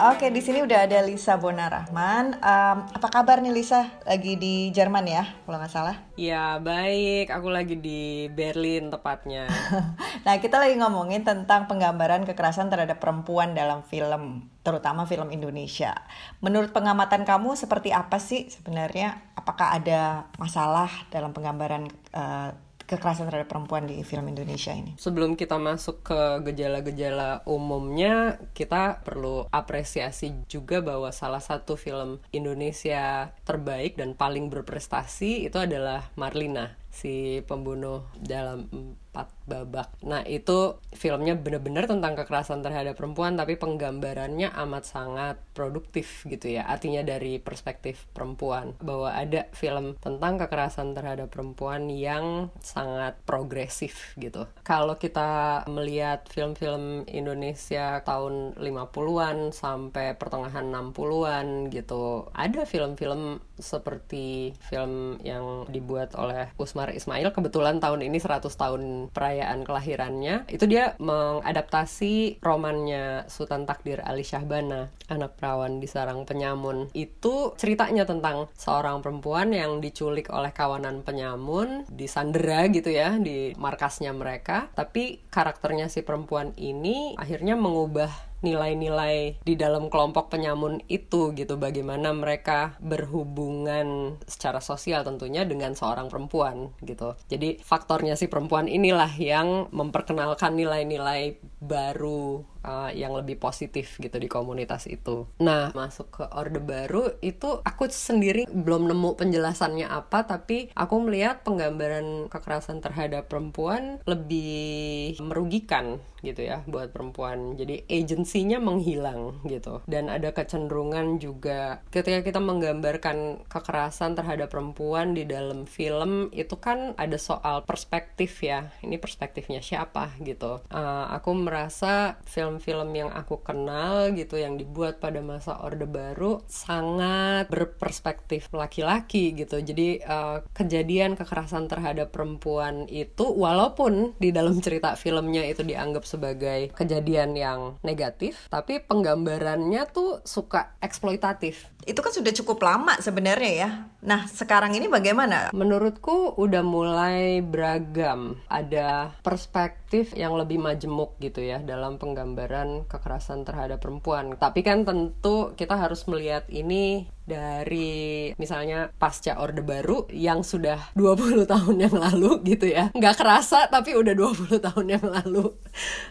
Oke, 0.00 0.32
di 0.32 0.40
sini 0.40 0.64
udah 0.64 0.88
ada 0.88 1.04
Lisa 1.04 1.36
Bonarahman. 1.36 2.40
Um, 2.40 2.78
apa 2.88 3.08
kabar 3.12 3.44
nih 3.44 3.52
Lisa? 3.52 3.92
Lagi 4.08 4.32
di 4.40 4.72
Jerman 4.72 5.04
ya, 5.04 5.28
kalau 5.44 5.60
nggak 5.60 5.72
salah? 5.72 5.96
Ya 6.16 6.56
baik. 6.56 7.28
Aku 7.28 7.52
lagi 7.52 7.76
di 7.76 8.32
Berlin 8.32 8.88
tepatnya. 8.88 9.44
nah, 10.24 10.40
kita 10.40 10.56
lagi 10.56 10.80
ngomongin 10.80 11.20
tentang 11.20 11.68
penggambaran 11.68 12.24
kekerasan 12.24 12.72
terhadap 12.72 12.96
perempuan 12.96 13.52
dalam 13.52 13.84
film, 13.84 14.48
terutama 14.60 15.08
film 15.08 15.32
Indonesia. 15.32 15.96
Menurut 16.44 16.70
pengamatan 16.76 17.24
kamu, 17.24 17.56
seperti 17.56 17.90
apa 17.92 18.20
sih 18.20 18.52
sebenarnya? 18.52 19.32
Apakah 19.36 19.80
ada 19.80 20.28
masalah 20.36 20.90
dalam 21.08 21.32
penggambaran 21.32 21.88
uh, 22.12 22.52
kekerasan 22.90 23.30
terhadap 23.30 23.46
perempuan 23.46 23.86
di 23.86 24.02
film 24.02 24.26
Indonesia 24.26 24.74
ini? 24.74 24.98
Sebelum 24.98 25.38
kita 25.38 25.62
masuk 25.62 26.02
ke 26.02 26.20
gejala-gejala 26.50 27.46
umumnya, 27.46 28.42
kita 28.50 29.06
perlu 29.06 29.46
apresiasi 29.54 30.34
juga 30.50 30.82
bahwa 30.82 31.14
salah 31.14 31.38
satu 31.38 31.78
film 31.78 32.18
Indonesia 32.34 33.30
terbaik 33.46 33.94
dan 33.94 34.18
paling 34.18 34.50
berprestasi 34.50 35.46
itu 35.46 35.56
adalah 35.62 36.10
Marlina 36.18 36.74
si 36.90 37.38
pembunuh 37.46 38.02
dalam 38.18 38.66
empat 38.66 39.30
babak. 39.50 39.90
Nah 40.06 40.22
itu 40.22 40.78
filmnya 40.94 41.34
bener-bener 41.34 41.90
tentang 41.90 42.14
kekerasan 42.14 42.62
terhadap 42.62 42.94
perempuan 42.94 43.34
tapi 43.34 43.58
penggambarannya 43.58 44.54
amat 44.54 44.84
sangat 44.86 45.36
produktif 45.50 46.22
gitu 46.30 46.54
ya. 46.54 46.70
Artinya 46.70 47.02
dari 47.02 47.42
perspektif 47.42 48.06
perempuan 48.14 48.78
bahwa 48.78 49.10
ada 49.10 49.50
film 49.50 49.98
tentang 49.98 50.38
kekerasan 50.38 50.94
terhadap 50.94 51.34
perempuan 51.34 51.90
yang 51.90 52.54
sangat 52.62 53.18
progresif 53.26 54.14
gitu. 54.14 54.46
Kalau 54.62 54.94
kita 54.94 55.64
melihat 55.66 56.30
film-film 56.30 57.02
Indonesia 57.10 57.98
tahun 58.06 58.54
50-an 58.60 59.50
sampai 59.50 60.14
pertengahan 60.14 60.70
60-an 60.70 61.74
gitu, 61.74 62.30
ada 62.36 62.62
film-film 62.62 63.42
seperti 63.60 64.56
film 64.68 65.20
yang 65.20 65.68
dibuat 65.68 66.16
oleh 66.16 66.52
Usmar 66.56 66.92
Ismail 66.92 67.32
kebetulan 67.32 67.80
tahun 67.80 68.04
ini 68.04 68.20
100 68.20 68.48
tahun 68.48 68.82
perayaan 69.12 69.39
kelahirannya 69.44 70.48
itu 70.50 70.64
dia 70.66 70.98
mengadaptasi 71.00 72.42
romannya 72.44 73.28
Sultan 73.30 73.64
Takdir 73.64 74.02
Ali 74.04 74.26
Syahbana 74.26 74.90
anak 75.10 75.36
perawan 75.36 75.82
di 75.82 75.90
sarang 75.90 76.22
penyamun. 76.24 76.88
Itu 76.94 77.58
ceritanya 77.58 78.06
tentang 78.06 78.46
seorang 78.54 79.02
perempuan 79.02 79.50
yang 79.50 79.82
diculik 79.82 80.30
oleh 80.30 80.54
kawanan 80.54 81.02
penyamun 81.02 81.84
di 81.90 82.06
Sandera 82.06 82.70
gitu 82.70 82.88
ya 82.94 83.18
di 83.18 83.52
markasnya 83.58 84.14
mereka. 84.14 84.70
Tapi 84.72 85.26
karakternya 85.28 85.90
si 85.90 86.06
perempuan 86.06 86.54
ini 86.56 87.18
akhirnya 87.18 87.58
mengubah 87.58 88.29
nilai-nilai 88.40 89.40
di 89.44 89.54
dalam 89.56 89.92
kelompok 89.92 90.32
penyamun 90.32 90.80
itu 90.88 91.32
gitu. 91.36 91.56
Bagaimana 91.60 92.12
mereka 92.12 92.76
berhubungan 92.80 94.16
secara 94.24 94.60
sosial 94.60 95.04
tentunya 95.04 95.44
dengan 95.44 95.76
seorang 95.76 96.08
perempuan 96.08 96.72
gitu. 96.84 97.16
Jadi 97.28 97.60
faktornya 97.60 98.16
si 98.16 98.26
perempuan 98.26 98.66
inilah 98.68 99.12
yang 99.16 99.68
memperkenalkan 99.72 100.56
nilai-nilai 100.56 101.40
baru 101.60 102.42
uh, 102.64 102.90
yang 102.92 103.12
lebih 103.16 103.36
positif 103.36 104.00
gitu 104.00 104.16
di 104.16 104.28
komunitas 104.28 104.88
itu. 104.88 105.28
Nah, 105.40 105.72
masuk 105.76 106.08
ke 106.08 106.24
Orde 106.32 106.60
Baru 106.60 107.12
itu 107.20 107.60
aku 107.60 107.88
sendiri 107.92 108.48
belum 108.48 108.88
nemu 108.88 109.16
penjelasannya 109.16 109.86
apa, 109.88 110.24
tapi 110.24 110.72
aku 110.72 110.94
melihat 111.04 111.44
penggambaran 111.44 112.32
kekerasan 112.32 112.80
terhadap 112.80 113.28
perempuan 113.28 114.00
lebih 114.08 115.16
merugikan 115.20 116.00
gitu 116.20 116.44
ya 116.44 116.60
buat 116.68 116.92
perempuan. 116.92 117.56
Jadi 117.56 117.88
agensinya 117.88 118.60
menghilang 118.60 119.40
gitu. 119.48 119.80
Dan 119.88 120.12
ada 120.12 120.32
kecenderungan 120.36 121.16
juga 121.16 121.80
ketika 121.88 122.20
kita 122.20 122.40
menggambarkan 122.40 123.48
kekerasan 123.48 124.16
terhadap 124.16 124.52
perempuan 124.52 125.16
di 125.16 125.24
dalam 125.24 125.64
film 125.64 126.28
itu 126.36 126.60
kan 126.60 126.92
ada 127.00 127.16
soal 127.16 127.64
perspektif 127.64 128.44
ya. 128.44 128.68
Ini 128.84 129.00
perspektifnya 129.00 129.64
siapa 129.64 130.12
gitu. 130.20 130.60
Uh, 130.68 131.08
aku 131.08 131.32
merasa 131.50 132.22
film-film 132.30 132.94
yang 132.94 133.10
aku 133.10 133.42
kenal 133.42 134.14
gitu 134.14 134.38
yang 134.38 134.54
dibuat 134.54 135.02
pada 135.02 135.18
masa 135.18 135.58
Orde 135.66 135.90
Baru 135.90 136.46
sangat 136.46 137.50
berperspektif 137.50 138.46
laki-laki 138.54 139.34
gitu. 139.34 139.58
Jadi 139.58 139.98
uh, 140.06 140.46
kejadian 140.54 141.18
kekerasan 141.18 141.66
terhadap 141.66 142.14
perempuan 142.14 142.86
itu 142.86 143.26
walaupun 143.26 144.14
di 144.22 144.30
dalam 144.30 144.62
cerita 144.62 144.94
filmnya 144.94 145.42
itu 145.42 145.66
dianggap 145.66 146.06
sebagai 146.06 146.70
kejadian 146.78 147.34
yang 147.34 147.82
negatif, 147.82 148.46
tapi 148.46 148.78
penggambarannya 148.78 149.82
tuh 149.90 150.22
suka 150.22 150.78
eksploitatif 150.78 151.66
itu 151.88 151.96
kan 152.04 152.12
sudah 152.12 152.32
cukup 152.36 152.60
lama 152.60 152.94
sebenarnya 153.00 153.52
ya. 153.56 153.70
Nah, 154.00 154.24
sekarang 154.24 154.72
ini 154.72 154.88
bagaimana? 154.88 155.52
Menurutku 155.52 156.32
udah 156.40 156.64
mulai 156.64 157.44
beragam. 157.44 158.40
Ada 158.48 159.12
perspektif 159.20 160.16
yang 160.16 160.40
lebih 160.40 160.56
majemuk 160.56 161.20
gitu 161.20 161.44
ya 161.44 161.60
dalam 161.60 162.00
penggambaran 162.00 162.88
kekerasan 162.88 163.44
terhadap 163.44 163.84
perempuan. 163.84 164.32
Tapi 164.40 164.64
kan 164.64 164.88
tentu 164.88 165.52
kita 165.52 165.76
harus 165.76 166.08
melihat 166.08 166.48
ini 166.48 167.12
dari 167.28 168.32
misalnya 168.40 168.90
pasca 168.96 169.38
Orde 169.38 169.62
Baru 169.62 170.10
yang 170.10 170.42
sudah 170.42 170.90
20 170.96 171.44
tahun 171.52 171.76
yang 171.76 171.94
lalu 171.94 172.40
gitu 172.48 172.72
ya. 172.72 172.88
Nggak 172.96 173.20
kerasa 173.20 173.68
tapi 173.68 173.94
udah 173.94 174.16
20 174.16 174.58
tahun 174.66 174.86
yang 174.96 175.06
lalu 175.06 175.52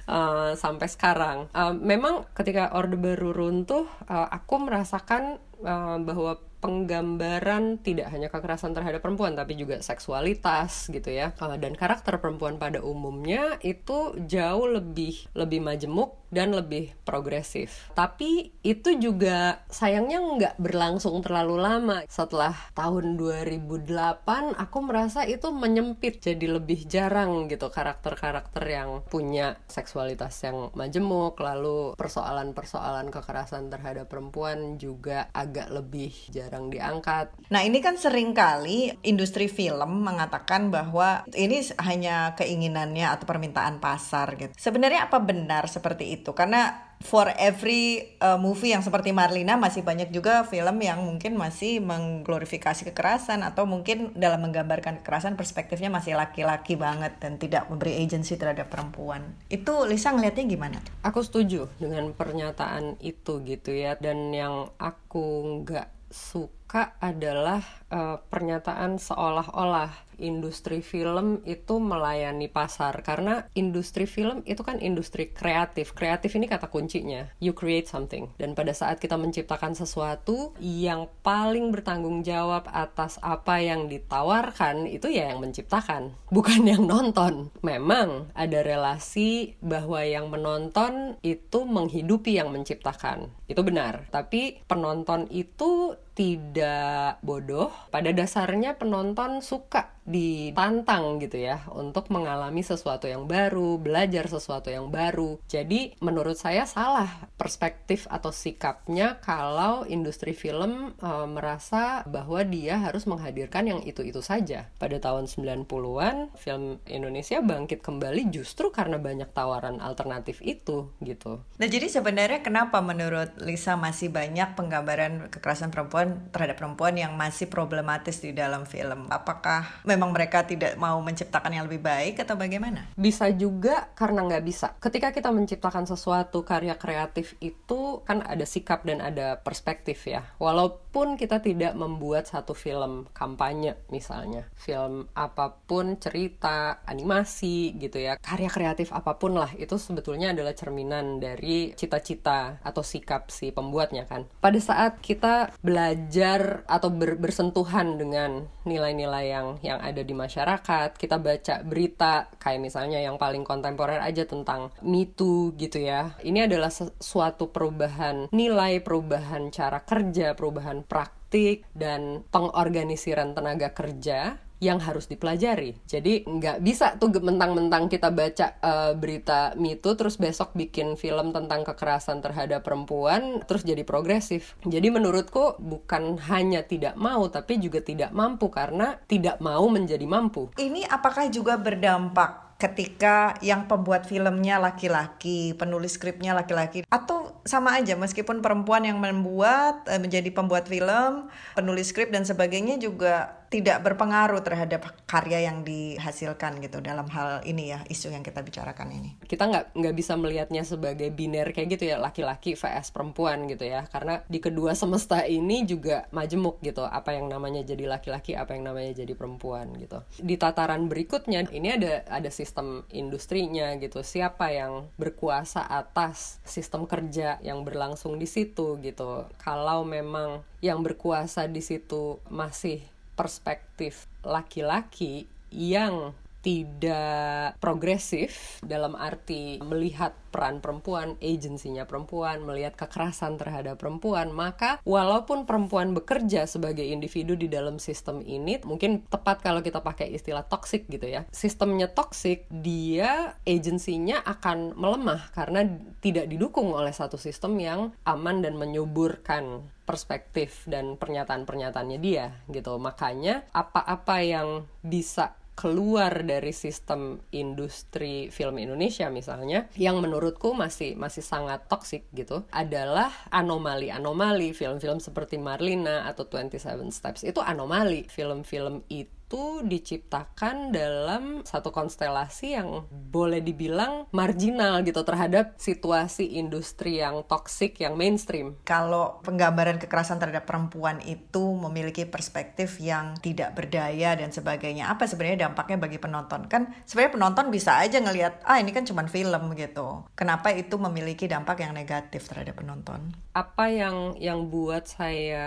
uh, 0.06 0.54
sampai 0.54 0.88
sekarang. 0.88 1.50
Uh, 1.52 1.74
memang 1.74 2.30
ketika 2.38 2.70
Orde 2.78 2.96
Baru 2.96 3.34
runtuh, 3.34 3.90
uh, 4.06 4.28
aku 4.30 4.62
merasakan 4.62 5.42
uh, 5.66 5.98
bahwa 6.00 6.38
penggambaran 6.60 7.80
tidak 7.80 8.12
hanya 8.12 8.28
kekerasan 8.28 8.76
terhadap 8.76 9.00
perempuan 9.00 9.34
tapi 9.34 9.56
juga 9.56 9.80
seksualitas 9.80 10.92
gitu 10.92 11.10
ya. 11.10 11.32
Dan 11.60 11.74
karakter 11.80 12.20
perempuan 12.20 12.60
pada 12.60 12.84
umumnya 12.84 13.58
itu 13.64 14.16
jauh 14.28 14.68
lebih 14.68 15.32
lebih 15.34 15.64
majemuk 15.64 16.20
dan 16.30 16.54
lebih 16.54 16.94
progresif 17.06 17.92
tapi 17.94 18.54
itu 18.62 18.96
juga 18.98 19.66
sayangnya 19.70 20.20
nggak 20.22 20.56
berlangsung 20.62 21.22
terlalu 21.26 21.58
lama 21.62 21.98
setelah 22.08 22.56
tahun 22.74 23.18
2008 23.18 24.56
aku 24.56 24.78
merasa 24.82 25.26
itu 25.26 25.50
menyempit 25.54 26.22
jadi 26.22 26.58
lebih 26.58 26.86
jarang 26.90 27.50
gitu 27.50 27.70
karakter-karakter 27.70 28.64
yang 28.66 29.02
punya 29.10 29.58
seksualitas 29.68 30.34
yang 30.46 30.70
majemuk 30.74 31.40
lalu 31.40 31.94
persoalan-persoalan 31.96 33.10
kekerasan 33.10 33.72
terhadap 33.72 34.12
perempuan 34.12 34.76
juga 34.76 35.32
agak 35.32 35.72
lebih 35.72 36.12
jarang 36.30 36.68
diangkat. 36.68 37.32
Nah 37.50 37.62
ini 37.64 37.80
kan 37.80 37.96
sering 37.96 38.36
kali 38.36 38.94
industri 39.06 39.48
film 39.48 40.04
mengatakan 40.04 40.70
bahwa 40.74 41.24
ini 41.34 41.64
hanya 41.82 42.34
keinginannya 42.36 43.08
atau 43.08 43.26
permintaan 43.26 43.80
pasar 43.80 44.36
gitu. 44.36 44.52
Sebenarnya 44.56 45.08
apa 45.08 45.18
benar 45.24 45.72
seperti 45.72 46.06
itu? 46.16 46.19
Karena 46.24 46.90
for 47.00 47.32
every 47.40 48.16
uh, 48.20 48.36
movie 48.36 48.76
yang 48.76 48.84
seperti 48.84 49.16
Marlina 49.16 49.56
masih 49.56 49.88
banyak 49.88 50.12
juga 50.12 50.44
film 50.44 50.84
yang 50.84 51.00
mungkin 51.00 51.40
masih 51.40 51.80
mengglorifikasi 51.80 52.92
kekerasan 52.92 53.40
atau 53.48 53.64
mungkin 53.64 54.12
dalam 54.20 54.44
menggambarkan 54.44 55.00
kekerasan 55.00 55.40
perspektifnya 55.40 55.88
masih 55.88 56.20
laki-laki 56.20 56.76
banget 56.76 57.16
dan 57.24 57.40
tidak 57.40 57.72
memberi 57.72 58.04
agensi 58.04 58.36
terhadap 58.36 58.68
perempuan. 58.68 59.40
Itu 59.48 59.88
Lisa 59.88 60.12
ngelihatnya 60.12 60.46
gimana? 60.46 60.78
Aku 61.08 61.24
setuju 61.24 61.72
dengan 61.80 62.12
pernyataan 62.12 63.00
itu 63.00 63.40
gitu 63.48 63.72
ya 63.72 63.96
dan 63.96 64.36
yang 64.36 64.68
aku 64.76 65.64
nggak 65.64 65.88
suka 66.12 66.59
adalah 67.02 67.66
uh, 67.90 68.22
pernyataan 68.30 69.02
seolah-olah 69.02 70.10
industri 70.20 70.84
film 70.84 71.40
itu 71.48 71.80
melayani 71.80 72.52
pasar 72.52 73.00
karena 73.02 73.48
industri 73.56 74.06
film 74.06 74.44
itu 74.44 74.62
kan 74.62 74.78
industri 74.84 75.32
kreatif. 75.32 75.96
Kreatif 75.96 76.36
ini 76.36 76.46
kata 76.46 76.68
kuncinya. 76.68 77.32
You 77.40 77.56
create 77.56 77.88
something. 77.88 78.36
Dan 78.36 78.54
pada 78.54 78.76
saat 78.76 79.00
kita 79.00 79.16
menciptakan 79.16 79.74
sesuatu 79.74 80.54
yang 80.60 81.08
paling 81.24 81.72
bertanggung 81.72 82.22
jawab 82.22 82.68
atas 82.70 83.18
apa 83.24 83.64
yang 83.64 83.88
ditawarkan 83.88 84.86
itu 84.86 85.08
ya 85.10 85.32
yang 85.32 85.40
menciptakan, 85.40 86.14
bukan 86.36 86.68
yang 86.68 86.84
nonton. 86.86 87.50
Memang 87.64 88.30
ada 88.36 88.60
relasi 88.62 89.56
bahwa 89.64 90.04
yang 90.04 90.28
menonton 90.28 91.16
itu 91.24 91.64
menghidupi 91.64 92.38
yang 92.38 92.52
menciptakan. 92.52 93.32
Itu 93.48 93.64
benar. 93.64 94.12
Tapi 94.12 94.62
penonton 94.68 95.26
itu 95.32 95.96
tidak 96.20 97.24
bodoh. 97.24 97.72
Pada 97.96 98.12
dasarnya 98.12 98.76
penonton 98.76 99.40
suka 99.40 99.96
ditantang 100.10 101.22
gitu 101.22 101.38
ya 101.38 101.62
untuk 101.70 102.10
mengalami 102.10 102.66
sesuatu 102.66 103.06
yang 103.06 103.30
baru, 103.30 103.78
belajar 103.78 104.26
sesuatu 104.26 104.74
yang 104.74 104.90
baru. 104.90 105.38
Jadi 105.46 105.94
menurut 106.02 106.36
saya 106.36 106.66
salah 106.66 107.30
perspektif 107.38 108.10
atau 108.10 108.34
sikapnya 108.34 109.22
kalau 109.22 109.86
industri 109.86 110.34
film 110.34 110.98
e, 110.98 111.10
merasa 111.30 112.02
bahwa 112.10 112.42
dia 112.42 112.82
harus 112.82 113.06
menghadirkan 113.06 113.70
yang 113.70 113.82
itu-itu 113.86 114.26
saja. 114.26 114.66
Pada 114.82 114.98
tahun 114.98 115.30
90-an 115.30 116.34
film 116.34 116.82
Indonesia 116.90 117.38
bangkit 117.46 117.86
kembali 117.86 118.34
justru 118.34 118.74
karena 118.74 118.98
banyak 118.98 119.30
tawaran 119.30 119.78
alternatif 119.78 120.42
itu 120.42 120.90
gitu. 121.06 121.46
Nah, 121.62 121.68
jadi 121.70 121.86
sebenarnya 121.86 122.42
kenapa 122.42 122.82
menurut 122.82 123.38
Lisa 123.46 123.78
masih 123.78 124.10
banyak 124.10 124.58
penggambaran 124.58 125.30
kekerasan 125.30 125.70
perempuan 125.70 126.34
terhadap 126.34 126.58
perempuan 126.58 126.98
yang 126.98 127.14
masih 127.14 127.46
problematis 127.46 128.24
di 128.24 128.34
dalam 128.34 128.66
film? 128.66 129.06
Apakah 129.14 129.86
memang 130.00 130.16
mereka 130.16 130.48
tidak 130.48 130.80
mau 130.80 130.96
menciptakan 131.04 131.52
yang 131.52 131.68
lebih 131.68 131.84
baik 131.84 132.24
atau 132.24 132.40
bagaimana? 132.40 132.88
Bisa 132.96 133.28
juga 133.36 133.92
karena 134.00 134.24
nggak 134.24 134.46
bisa. 134.48 134.72
Ketika 134.80 135.12
kita 135.12 135.28
menciptakan 135.36 135.84
sesuatu 135.84 136.48
karya 136.48 136.80
kreatif 136.80 137.36
itu 137.44 138.00
kan 138.08 138.24
ada 138.24 138.48
sikap 138.48 138.88
dan 138.88 139.04
ada 139.04 139.36
perspektif 139.44 140.08
ya. 140.08 140.24
Walaupun 140.40 141.20
kita 141.20 141.44
tidak 141.44 141.76
membuat 141.76 142.32
satu 142.32 142.56
film 142.56 143.12
kampanye 143.12 143.76
misalnya, 143.92 144.48
film 144.56 145.12
apa 145.12 145.52
pun 145.68 146.00
cerita, 146.00 146.80
animasi 146.88 147.76
gitu 147.76 148.00
ya, 148.00 148.16
karya 148.24 148.48
kreatif 148.48 148.96
apa 148.96 149.20
pun 149.20 149.36
lah 149.36 149.52
itu 149.60 149.76
sebetulnya 149.76 150.32
adalah 150.32 150.56
cerminan 150.56 151.20
dari 151.20 151.76
cita-cita 151.76 152.64
atau 152.64 152.80
sikap 152.80 153.28
si 153.28 153.52
pembuatnya 153.52 154.08
kan. 154.08 154.24
Pada 154.40 154.64
saat 154.64 155.04
kita 155.04 155.52
belajar 155.60 156.64
atau 156.72 156.88
ber 156.88 157.20
bersentuhan 157.20 158.00
dengan 158.00 158.48
nilai-nilai 158.64 159.26
yang 159.28 159.48
yang 159.60 159.82
ada 159.92 160.04
di 160.06 160.16
masyarakat. 160.16 160.96
Kita 160.96 161.18
baca 161.18 161.62
berita 161.66 162.30
kayak 162.38 162.62
misalnya 162.62 163.00
yang 163.02 163.18
paling 163.18 163.44
kontemporer 163.44 164.00
aja 164.02 164.26
tentang 164.26 164.74
Me 164.86 165.10
Too 165.10 165.56
gitu 165.58 165.82
ya. 165.82 166.18
Ini 166.22 166.46
adalah 166.46 166.72
suatu 167.00 167.50
perubahan 167.50 168.30
nilai, 168.32 168.80
perubahan 168.82 169.50
cara 169.50 169.82
kerja, 169.84 170.38
perubahan 170.38 170.86
praktik 170.86 171.66
dan 171.74 172.26
pengorganisiran 172.34 173.38
tenaga 173.38 173.74
kerja 173.74 174.49
yang 174.60 174.80
harus 174.84 175.08
dipelajari. 175.08 175.80
Jadi 175.88 176.28
nggak 176.28 176.60
bisa 176.60 177.00
tuh 177.00 177.12
mentang-mentang 177.20 177.88
kita 177.88 178.12
baca 178.12 178.60
uh, 178.60 178.92
berita 178.94 179.56
mitu 179.56 179.96
terus 179.96 180.20
besok 180.20 180.54
bikin 180.56 181.00
film 181.00 181.32
tentang 181.32 181.64
kekerasan 181.64 182.20
terhadap 182.20 182.68
perempuan 182.68 183.44
terus 183.48 183.64
jadi 183.64 183.82
progresif. 183.88 184.60
Jadi 184.68 184.92
menurutku 184.92 185.58
bukan 185.60 186.20
hanya 186.28 186.64
tidak 186.68 187.00
mau 187.00 187.32
tapi 187.32 187.58
juga 187.58 187.80
tidak 187.80 188.12
mampu 188.12 188.52
karena 188.52 189.00
tidak 189.08 189.40
mau 189.40 189.64
menjadi 189.72 190.04
mampu. 190.04 190.52
Ini 190.60 190.86
apakah 190.92 191.32
juga 191.32 191.56
berdampak 191.56 192.50
ketika 192.60 193.40
yang 193.40 193.72
pembuat 193.72 194.04
filmnya 194.04 194.60
laki-laki, 194.60 195.56
penulis 195.56 195.96
skripnya 195.96 196.36
laki-laki, 196.36 196.84
atau 196.92 197.40
sama 197.48 197.80
aja 197.80 197.96
meskipun 197.96 198.44
perempuan 198.44 198.84
yang 198.84 199.00
membuat 199.00 199.88
eh, 199.88 199.96
menjadi 199.96 200.28
pembuat 200.36 200.68
film, 200.68 201.32
penulis 201.56 201.88
skrip 201.96 202.12
dan 202.12 202.28
sebagainya 202.28 202.76
juga 202.76 203.48
tidak 203.50 203.82
berpengaruh 203.82 204.46
terhadap 204.46 204.94
karya 205.10 205.50
yang 205.50 205.66
dihasilkan 205.66 206.62
gitu 206.62 206.86
dalam 206.86 207.10
hal 207.10 207.42
ini 207.50 207.74
ya 207.74 207.82
isu 207.90 208.14
yang 208.14 208.22
kita 208.22 208.46
bicarakan 208.46 208.94
ini. 208.94 209.18
Kita 209.26 209.50
nggak 209.50 209.74
nggak 209.74 209.96
bisa 209.98 210.14
melihatnya 210.14 210.62
sebagai 210.62 211.10
biner 211.10 211.50
kayak 211.50 211.78
gitu 211.78 211.90
ya 211.90 211.98
laki-laki 211.98 212.54
vs 212.54 212.94
perempuan 212.94 213.50
gitu 213.50 213.66
ya 213.66 213.90
karena 213.90 214.22
di 214.30 214.38
kedua 214.38 214.78
semesta 214.78 215.26
ini 215.26 215.66
juga 215.66 216.06
majemuk 216.14 216.62
gitu 216.62 216.86
apa 216.86 217.18
yang 217.18 217.26
namanya 217.26 217.66
jadi 217.66 217.90
laki-laki 217.90 218.38
apa 218.38 218.54
yang 218.54 218.70
namanya 218.70 219.02
jadi 219.02 219.18
perempuan 219.18 219.74
gitu. 219.82 220.06
Di 220.22 220.38
tataran 220.38 220.86
berikutnya 220.86 221.50
ini 221.50 221.74
ada 221.74 222.06
ada 222.06 222.30
sistem 222.30 222.86
industrinya 222.94 223.74
gitu 223.82 224.06
siapa 224.06 224.54
yang 224.54 224.94
berkuasa 225.02 225.66
atas 225.66 226.38
sistem 226.46 226.86
kerja 226.86 227.42
yang 227.42 227.66
berlangsung 227.66 228.22
di 228.22 228.30
situ 228.30 228.78
gitu. 228.86 229.26
Kalau 229.42 229.82
memang 229.82 230.46
yang 230.62 230.86
berkuasa 230.86 231.50
di 231.50 231.66
situ 231.66 232.22
masih 232.30 232.84
perspektif 233.20 234.08
laki-laki 234.24 235.28
yang 235.52 236.16
tidak 236.40 237.60
progresif 237.60 238.64
dalam 238.64 238.96
arti 238.96 239.60
melihat 239.60 240.16
peran 240.30 240.64
perempuan, 240.64 241.20
agensinya 241.20 241.84
perempuan, 241.84 242.46
melihat 242.46 242.78
kekerasan 242.80 243.36
terhadap 243.36 243.82
perempuan, 243.82 244.32
maka 244.32 244.80
walaupun 244.88 245.44
perempuan 245.44 245.92
bekerja 245.92 246.46
sebagai 246.46 246.86
individu 246.86 247.36
di 247.36 247.52
dalam 247.52 247.82
sistem 247.82 248.22
ini, 248.24 248.62
mungkin 248.64 249.04
tepat 249.10 249.42
kalau 249.42 249.60
kita 249.60 249.82
pakai 249.82 250.14
istilah 250.14 250.46
toxic 250.46 250.88
gitu 250.88 251.10
ya. 251.10 251.26
Sistemnya 251.34 251.92
toxic, 251.92 252.46
dia 252.48 253.36
agensinya 253.44 254.22
akan 254.24 254.78
melemah 254.78 255.34
karena 255.34 255.66
tidak 256.00 256.30
didukung 256.30 256.72
oleh 256.72 256.94
satu 256.94 257.18
sistem 257.20 257.58
yang 257.60 257.82
aman 258.06 258.46
dan 258.46 258.56
menyuburkan 258.56 259.66
perspektif 259.90 260.70
dan 260.70 261.02
pernyataan-pernyataannya 261.02 261.98
dia 261.98 262.46
gitu. 262.54 262.78
Makanya 262.78 263.50
apa-apa 263.50 264.22
yang 264.22 264.70
bisa 264.86 265.34
keluar 265.60 266.24
dari 266.24 266.56
sistem 266.56 267.20
industri 267.36 268.32
film 268.32 268.64
Indonesia 268.64 269.12
misalnya 269.12 269.68
yang 269.76 270.00
menurutku 270.00 270.56
masih 270.56 270.96
masih 270.96 271.20
sangat 271.20 271.68
toksik 271.68 272.08
gitu 272.16 272.48
adalah 272.56 273.12
anomali-anomali 273.28 274.56
film-film 274.56 275.04
seperti 275.04 275.36
Marlina 275.36 276.08
atau 276.08 276.24
27 276.24 276.64
Steps 276.96 277.28
itu 277.28 277.44
anomali 277.44 278.08
film-film 278.08 278.88
itu 278.88 279.19
itu 279.30 279.62
diciptakan 279.62 280.74
dalam 280.74 281.46
satu 281.46 281.70
konstelasi 281.70 282.58
yang 282.58 282.90
boleh 282.90 283.46
dibilang 283.46 284.10
marginal 284.10 284.82
gitu 284.82 285.06
terhadap 285.06 285.54
situasi 285.62 286.42
industri 286.42 286.98
yang 286.98 287.22
toksik 287.30 287.78
yang 287.78 287.94
mainstream. 287.94 288.58
Kalau 288.66 289.22
penggambaran 289.22 289.78
kekerasan 289.78 290.18
terhadap 290.18 290.50
perempuan 290.50 290.98
itu 291.06 291.54
memiliki 291.62 292.10
perspektif 292.10 292.82
yang 292.82 293.22
tidak 293.22 293.54
berdaya 293.54 294.18
dan 294.18 294.34
sebagainya, 294.34 294.90
apa 294.90 295.06
sebenarnya 295.06 295.46
dampaknya 295.46 295.78
bagi 295.78 296.02
penonton? 296.02 296.50
Kan 296.50 296.74
sebenarnya 296.90 297.14
penonton 297.22 297.46
bisa 297.54 297.78
aja 297.78 298.02
ngelihat, 298.02 298.42
ah 298.50 298.58
ini 298.58 298.74
kan 298.74 298.82
cuma 298.90 299.06
film 299.06 299.54
gitu. 299.54 300.10
Kenapa 300.18 300.58
itu 300.58 300.74
memiliki 300.82 301.30
dampak 301.30 301.62
yang 301.62 301.78
negatif 301.78 302.26
terhadap 302.26 302.58
penonton? 302.58 303.14
Apa 303.38 303.70
yang 303.70 304.18
yang 304.18 304.50
buat 304.50 304.90
saya 304.90 305.46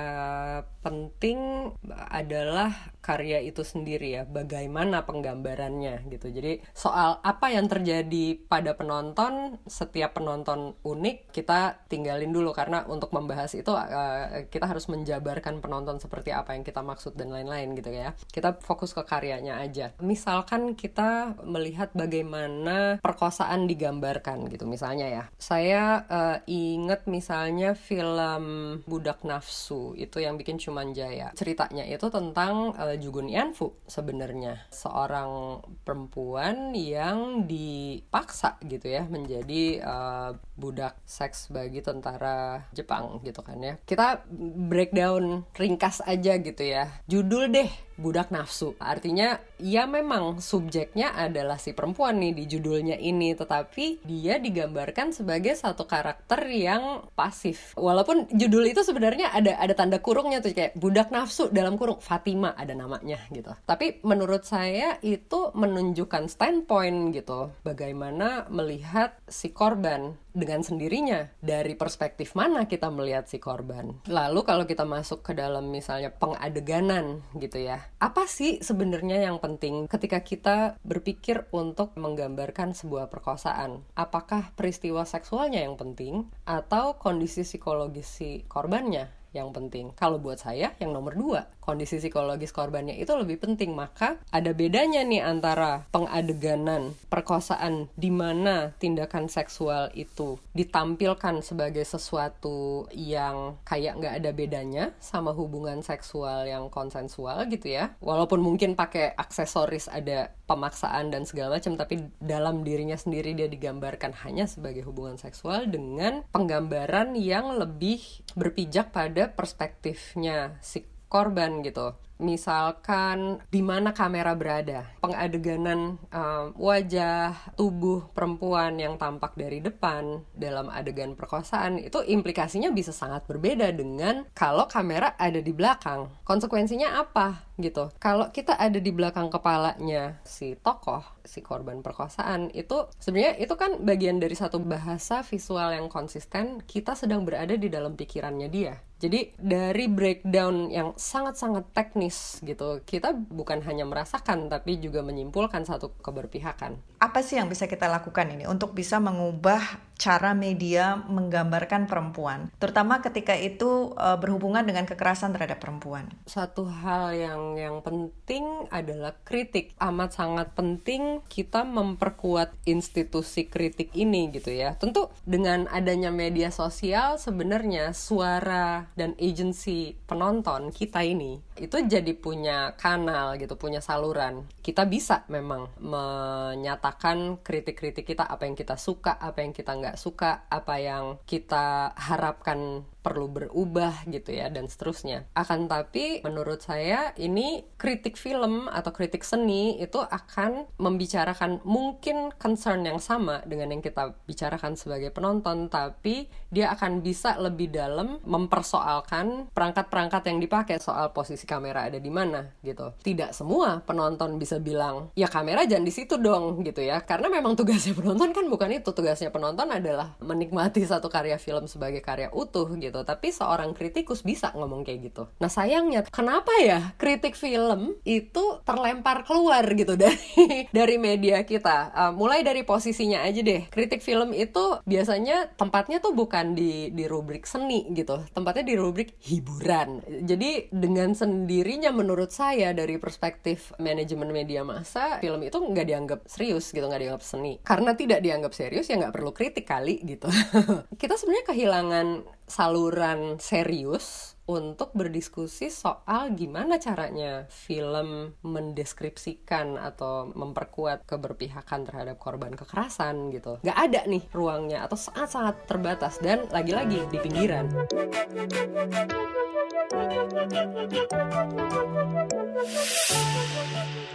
penting 0.86 1.74
adalah 2.14 2.91
karya 3.02 3.42
itu 3.42 3.66
sendiri 3.66 4.14
ya, 4.14 4.22
bagaimana 4.22 5.02
penggambarannya 5.02 6.06
gitu. 6.08 6.30
Jadi 6.30 6.62
soal 6.72 7.18
apa 7.26 7.50
yang 7.50 7.66
terjadi 7.66 8.38
pada 8.46 8.78
penonton, 8.78 9.58
setiap 9.66 10.16
penonton 10.16 10.78
unik 10.86 11.34
kita 11.34 11.82
tinggalin 11.90 12.30
dulu 12.30 12.54
karena 12.54 12.86
untuk 12.86 13.10
membahas 13.10 13.52
itu 13.58 13.74
uh, 13.74 14.46
kita 14.48 14.70
harus 14.70 14.86
menjabarkan 14.86 15.58
penonton 15.58 15.98
seperti 15.98 16.30
apa 16.30 16.54
yang 16.54 16.62
kita 16.62 16.80
maksud 16.80 17.18
dan 17.18 17.34
lain-lain 17.34 17.74
gitu 17.74 17.90
ya. 17.90 18.14
Kita 18.30 18.56
fokus 18.62 18.94
ke 18.94 19.02
karyanya 19.02 19.58
aja. 19.58 19.90
Misalkan 19.98 20.78
kita 20.78 21.34
melihat 21.42 21.90
bagaimana 21.92 23.02
perkosaan 23.02 23.66
digambarkan 23.66 24.46
gitu 24.46 24.64
misalnya 24.70 25.10
ya. 25.10 25.24
Saya 25.36 26.06
uh, 26.06 26.38
inget 26.46 27.04
misalnya 27.10 27.74
film 27.74 28.44
Budak 28.86 29.26
Nafsu 29.26 29.98
itu 29.98 30.22
yang 30.22 30.38
bikin 30.38 30.56
Cuman 30.62 30.94
Jaya. 30.94 31.34
Ceritanya 31.34 31.82
itu 31.88 32.06
tentang 32.12 32.76
uh, 32.78 32.91
Jugun 32.96 33.28
Yanfu 33.28 33.76
sebenarnya 33.86 34.68
seorang 34.72 35.62
perempuan 35.82 36.72
yang 36.76 37.44
dipaksa 37.48 38.58
gitu 38.64 38.88
ya 38.88 39.04
menjadi 39.08 39.82
uh, 39.82 40.30
budak 40.56 40.98
seks 41.04 41.50
bagi 41.50 41.80
tentara 41.80 42.68
Jepang 42.72 43.20
gitu 43.24 43.40
kan 43.40 43.58
ya 43.60 43.74
kita 43.84 44.24
breakdown 44.68 45.44
ringkas 45.56 46.04
aja 46.04 46.38
gitu 46.38 46.62
ya 46.62 46.88
judul 47.08 47.50
deh 47.52 47.70
budak 48.02 48.32
nafsu. 48.32 48.74
Artinya 48.80 49.38
ya 49.60 49.84
memang 49.84 50.40
subjeknya 50.40 51.12
adalah 51.14 51.60
si 51.60 51.76
perempuan 51.76 52.18
nih 52.18 52.32
di 52.34 52.44
judulnya 52.48 52.96
ini, 52.96 53.36
tetapi 53.36 54.02
dia 54.02 54.42
digambarkan 54.42 55.12
sebagai 55.12 55.54
satu 55.54 55.84
karakter 55.84 56.48
yang 56.50 57.06
pasif. 57.12 57.76
Walaupun 57.76 58.26
judul 58.32 58.66
itu 58.72 58.82
sebenarnya 58.82 59.30
ada 59.30 59.54
ada 59.60 59.74
tanda 59.76 60.02
kurungnya 60.02 60.40
tuh 60.40 60.50
kayak 60.50 60.74
budak 60.74 61.14
nafsu 61.14 61.52
dalam 61.52 61.76
kurung 61.76 62.02
Fatima 62.02 62.56
ada 62.56 62.72
namanya 62.82 63.22
gitu. 63.30 63.54
Tapi 63.62 64.02
menurut 64.02 64.42
saya 64.42 64.98
itu 65.06 65.54
menunjukkan 65.54 66.26
standpoint 66.26 67.14
gitu, 67.14 67.54
bagaimana 67.62 68.50
melihat 68.50 69.14
si 69.30 69.54
korban 69.54 70.18
dengan 70.32 70.64
sendirinya 70.64 71.28
dari 71.44 71.76
perspektif 71.76 72.32
mana 72.32 72.64
kita 72.64 72.88
melihat 72.88 73.28
si 73.28 73.36
korban. 73.36 74.00
Lalu 74.08 74.40
kalau 74.48 74.64
kita 74.64 74.88
masuk 74.88 75.20
ke 75.20 75.36
dalam 75.36 75.68
misalnya 75.68 76.08
pengadeganan 76.10 77.20
gitu 77.36 77.60
ya. 77.60 77.84
Apa 78.00 78.24
sih 78.24 78.64
sebenarnya 78.64 79.28
yang 79.28 79.38
penting 79.38 79.86
ketika 79.86 80.24
kita 80.24 80.80
berpikir 80.82 81.46
untuk 81.52 81.92
menggambarkan 82.00 82.72
sebuah 82.72 83.12
perkosaan? 83.12 83.84
Apakah 83.92 84.56
peristiwa 84.56 85.04
seksualnya 85.04 85.62
yang 85.62 85.76
penting 85.76 86.32
atau 86.48 86.96
kondisi 86.96 87.44
psikologis 87.44 88.08
si 88.08 88.42
korbannya 88.48 89.21
yang 89.32 89.50
penting. 89.52 89.92
Kalau 89.96 90.20
buat 90.20 90.40
saya, 90.40 90.76
yang 90.78 90.92
nomor 90.92 91.16
dua, 91.16 91.48
kondisi 91.64 91.98
psikologis 91.98 92.52
korbannya 92.52 92.96
itu 93.00 93.12
lebih 93.16 93.40
penting. 93.40 93.72
Maka 93.72 94.20
ada 94.28 94.52
bedanya 94.52 95.00
nih 95.04 95.24
antara 95.24 95.88
pengadeganan 95.90 96.92
perkosaan 97.08 97.88
di 97.96 98.12
mana 98.12 98.76
tindakan 98.76 99.32
seksual 99.32 99.88
itu 99.96 100.36
ditampilkan 100.52 101.40
sebagai 101.40 101.84
sesuatu 101.84 102.86
yang 102.92 103.56
kayak 103.64 103.98
nggak 103.98 104.14
ada 104.22 104.30
bedanya 104.34 104.84
sama 105.00 105.32
hubungan 105.32 105.80
seksual 105.80 106.44
yang 106.44 106.68
konsensual 106.68 107.48
gitu 107.48 107.72
ya. 107.72 107.96
Walaupun 108.04 108.40
mungkin 108.42 108.76
pakai 108.76 109.16
aksesoris 109.16 109.88
ada 109.88 110.34
pemaksaan 110.50 111.08
dan 111.08 111.24
segala 111.24 111.56
macam, 111.56 111.80
tapi 111.80 112.12
dalam 112.20 112.60
dirinya 112.66 112.98
sendiri 112.98 113.32
dia 113.32 113.48
digambarkan 113.48 114.12
hanya 114.26 114.44
sebagai 114.44 114.84
hubungan 114.84 115.16
seksual 115.16 115.70
dengan 115.70 116.26
penggambaran 116.28 117.16
yang 117.16 117.56
lebih 117.56 118.02
berpijak 118.36 118.92
pada 118.92 119.21
perspektifnya 119.30 120.58
si 120.64 120.86
korban 121.12 121.60
gitu 121.60 121.94
misalkan 122.22 123.42
di 123.50 123.60
mana 123.60 123.90
kamera 123.90 124.32
berada, 124.38 124.86
pengadeganan 125.02 125.98
um, 126.14 126.44
wajah, 126.54 127.34
tubuh 127.58 128.08
perempuan 128.14 128.78
yang 128.78 128.94
tampak 128.96 129.34
dari 129.34 129.58
depan 129.58 130.22
dalam 130.32 130.70
adegan 130.70 131.18
perkosaan 131.18 131.82
itu 131.82 132.00
implikasinya 132.00 132.70
bisa 132.70 132.94
sangat 132.94 133.26
berbeda 133.26 133.74
dengan 133.74 134.24
kalau 134.32 134.70
kamera 134.70 135.18
ada 135.18 135.42
di 135.42 135.50
belakang. 135.50 136.08
Konsekuensinya 136.22 137.02
apa 137.02 137.52
gitu? 137.58 137.90
Kalau 137.98 138.30
kita 138.30 138.56
ada 138.56 138.78
di 138.78 138.90
belakang 138.94 139.28
kepalanya 139.28 140.22
si 140.22 140.54
tokoh, 140.56 141.02
si 141.26 141.42
korban 141.42 141.82
perkosaan 141.82 142.50
itu 142.54 142.88
sebenarnya 142.98 143.38
itu 143.42 143.54
kan 143.58 143.82
bagian 143.82 144.22
dari 144.22 144.38
satu 144.38 144.62
bahasa 144.62 145.26
visual 145.26 145.74
yang 145.74 145.90
konsisten. 145.90 146.62
Kita 146.62 146.94
sedang 146.94 147.26
berada 147.26 147.58
di 147.58 147.66
dalam 147.66 147.98
pikirannya 147.98 148.48
dia. 148.48 148.78
Jadi 149.02 149.34
dari 149.34 149.90
breakdown 149.90 150.70
yang 150.70 150.94
sangat-sangat 150.94 151.74
teknis 151.74 152.11
gitu. 152.42 152.80
Kita 152.84 153.14
bukan 153.14 153.62
hanya 153.64 153.86
merasakan 153.88 154.46
tapi 154.50 154.78
juga 154.78 155.00
menyimpulkan 155.00 155.64
satu 155.64 155.94
keberpihakan. 156.00 156.78
Apa 157.02 157.20
sih 157.20 157.38
yang 157.38 157.50
bisa 157.50 157.66
kita 157.66 157.90
lakukan 157.90 158.30
ini 158.32 158.44
untuk 158.46 158.76
bisa 158.76 159.02
mengubah 159.02 159.60
cara 160.02 160.34
media 160.34 160.98
menggambarkan 160.98 161.86
perempuan, 161.86 162.50
terutama 162.58 162.98
ketika 162.98 163.38
itu 163.38 163.94
uh, 163.94 164.18
berhubungan 164.18 164.66
dengan 164.66 164.82
kekerasan 164.82 165.30
terhadap 165.30 165.62
perempuan. 165.62 166.10
Satu 166.26 166.66
hal 166.66 167.14
yang 167.14 167.54
yang 167.54 167.78
penting 167.86 168.66
adalah 168.74 169.14
kritik. 169.22 169.78
Amat 169.78 170.18
sangat 170.18 170.58
penting 170.58 171.22
kita 171.30 171.62
memperkuat 171.62 172.50
institusi 172.66 173.46
kritik 173.46 173.94
ini 173.94 174.34
gitu 174.34 174.50
ya. 174.50 174.74
Tentu 174.74 175.06
dengan 175.22 175.70
adanya 175.70 176.10
media 176.10 176.50
sosial 176.50 177.22
sebenarnya 177.22 177.94
suara 177.94 178.90
dan 178.98 179.14
agensi 179.22 179.94
penonton 180.10 180.74
kita 180.74 181.06
ini 181.06 181.38
itu 181.62 181.78
jadi 181.92 182.12
punya 182.16 182.72
kanal 182.80 183.36
gitu, 183.36 183.60
punya 183.60 183.84
saluran. 183.84 184.48
Kita 184.64 184.88
bisa 184.88 185.28
memang 185.28 185.68
menyatakan 185.76 187.44
kritik-kritik 187.44 188.08
kita 188.08 188.24
apa 188.24 188.48
yang 188.48 188.56
kita 188.56 188.80
suka, 188.80 189.20
apa 189.20 189.44
yang 189.44 189.52
kita 189.52 189.76
nggak 189.76 190.00
suka, 190.00 190.48
apa 190.48 190.74
yang 190.80 191.20
kita 191.28 191.92
harapkan 191.92 192.88
perlu 193.02 193.26
berubah 193.28 194.06
gitu 194.08 194.30
ya 194.32 194.48
dan 194.48 194.70
seterusnya. 194.70 195.26
Akan 195.34 195.66
tapi 195.66 196.22
menurut 196.22 196.62
saya 196.62 197.10
ini 197.18 197.66
kritik 197.76 198.14
film 198.14 198.70
atau 198.70 198.94
kritik 198.94 199.26
seni 199.26 199.82
itu 199.82 199.98
akan 199.98 200.70
membicarakan 200.78 201.60
mungkin 201.66 202.30
concern 202.38 202.86
yang 202.86 203.02
sama 203.02 203.42
dengan 203.44 203.74
yang 203.74 203.82
kita 203.82 204.14
bicarakan 204.24 204.78
sebagai 204.78 205.10
penonton 205.10 205.66
tapi 205.66 206.30
dia 206.48 206.70
akan 206.72 207.02
bisa 207.02 207.34
lebih 207.42 207.74
dalam 207.74 208.22
mempersoalkan 208.22 209.50
perangkat-perangkat 209.50 210.22
yang 210.30 210.38
dipakai 210.38 210.78
soal 210.78 211.10
posisi 211.10 211.44
kamera 211.44 211.90
ada 211.90 211.98
di 211.98 212.08
mana 212.08 212.54
gitu. 212.62 212.94
Tidak 213.02 213.34
semua 213.34 213.82
penonton 213.82 214.38
bisa 214.38 214.62
bilang 214.62 215.10
ya 215.18 215.26
kamera 215.26 215.66
jangan 215.66 215.84
di 215.84 215.92
situ 215.92 216.14
dong 216.20 216.62
gitu 216.62 216.84
ya 216.84 217.02
karena 217.02 217.26
memang 217.26 217.58
tugasnya 217.58 217.96
penonton 217.98 218.30
kan 218.30 218.46
bukan 218.46 218.70
itu 218.78 218.90
tugasnya 218.94 219.34
penonton 219.34 219.66
adalah 219.68 220.14
menikmati 220.22 220.84
satu 220.86 221.10
karya 221.10 221.40
film 221.40 221.66
sebagai 221.66 222.04
karya 222.04 222.30
utuh 222.30 222.68
gitu 222.78 222.91
gitu. 222.92 223.00
Tapi 223.08 223.32
seorang 223.32 223.72
kritikus 223.72 224.20
bisa 224.20 224.52
ngomong 224.52 224.84
kayak 224.84 225.00
gitu. 225.08 225.22
Nah 225.40 225.48
sayangnya 225.48 226.04
kenapa 226.12 226.52
ya 226.60 226.92
kritik 227.00 227.32
film 227.32 227.96
itu 228.04 228.60
terlempar 228.68 229.24
keluar 229.24 229.64
gitu 229.72 229.96
dari 230.04 230.68
dari 230.68 230.96
media 231.00 231.40
kita? 231.48 231.90
Uh, 231.96 232.12
mulai 232.12 232.44
dari 232.44 232.68
posisinya 232.68 233.24
aja 233.24 233.40
deh. 233.40 233.64
Kritik 233.72 234.04
film 234.04 234.36
itu 234.36 234.76
biasanya 234.84 235.48
tempatnya 235.56 236.04
tuh 236.04 236.12
bukan 236.12 236.52
di 236.52 236.92
di 236.92 237.08
rubrik 237.08 237.48
seni 237.48 237.88
gitu. 237.96 238.20
Tempatnya 238.36 238.68
di 238.68 238.76
rubrik 238.76 239.16
hiburan. 239.24 240.04
Jadi 240.28 240.68
dengan 240.68 241.16
sendirinya 241.16 241.88
menurut 241.96 242.28
saya 242.28 242.76
dari 242.76 243.00
perspektif 243.00 243.72
manajemen 243.80 244.28
media 244.28 244.60
massa 244.60 245.16
film 245.24 245.40
itu 245.40 245.56
nggak 245.56 245.86
dianggap 245.88 246.20
serius 246.28 246.68
gitu 246.76 246.84
nggak 246.84 247.00
dianggap 247.00 247.24
seni. 247.24 247.56
Karena 247.64 247.96
tidak 247.96 248.20
dianggap 248.20 248.52
serius 248.52 248.92
ya 248.92 249.00
nggak 249.00 249.14
perlu 249.16 249.32
kritik 249.32 249.64
kali 249.64 250.02
gitu. 250.04 250.28
Kita 251.00 251.14
sebenarnya 251.16 251.46
kehilangan 251.48 252.06
saluran 252.52 253.40
serius 253.40 254.31
untuk 254.46 254.90
berdiskusi 254.92 255.70
soal 255.70 256.34
gimana 256.34 256.82
caranya 256.82 257.46
film 257.46 258.34
mendeskripsikan 258.42 259.78
atau 259.78 260.34
memperkuat 260.34 261.06
keberpihakan 261.06 261.86
terhadap 261.86 262.18
korban 262.18 262.50
kekerasan 262.58 263.30
gitu. 263.30 263.62
Gak 263.62 263.78
ada 263.78 264.02
nih 264.10 264.26
ruangnya 264.34 264.82
atau 264.82 264.98
sangat-sangat 264.98 265.70
terbatas 265.70 266.18
dan 266.18 266.42
lagi-lagi 266.50 267.06
di 267.06 267.18
pinggiran. 267.22 267.70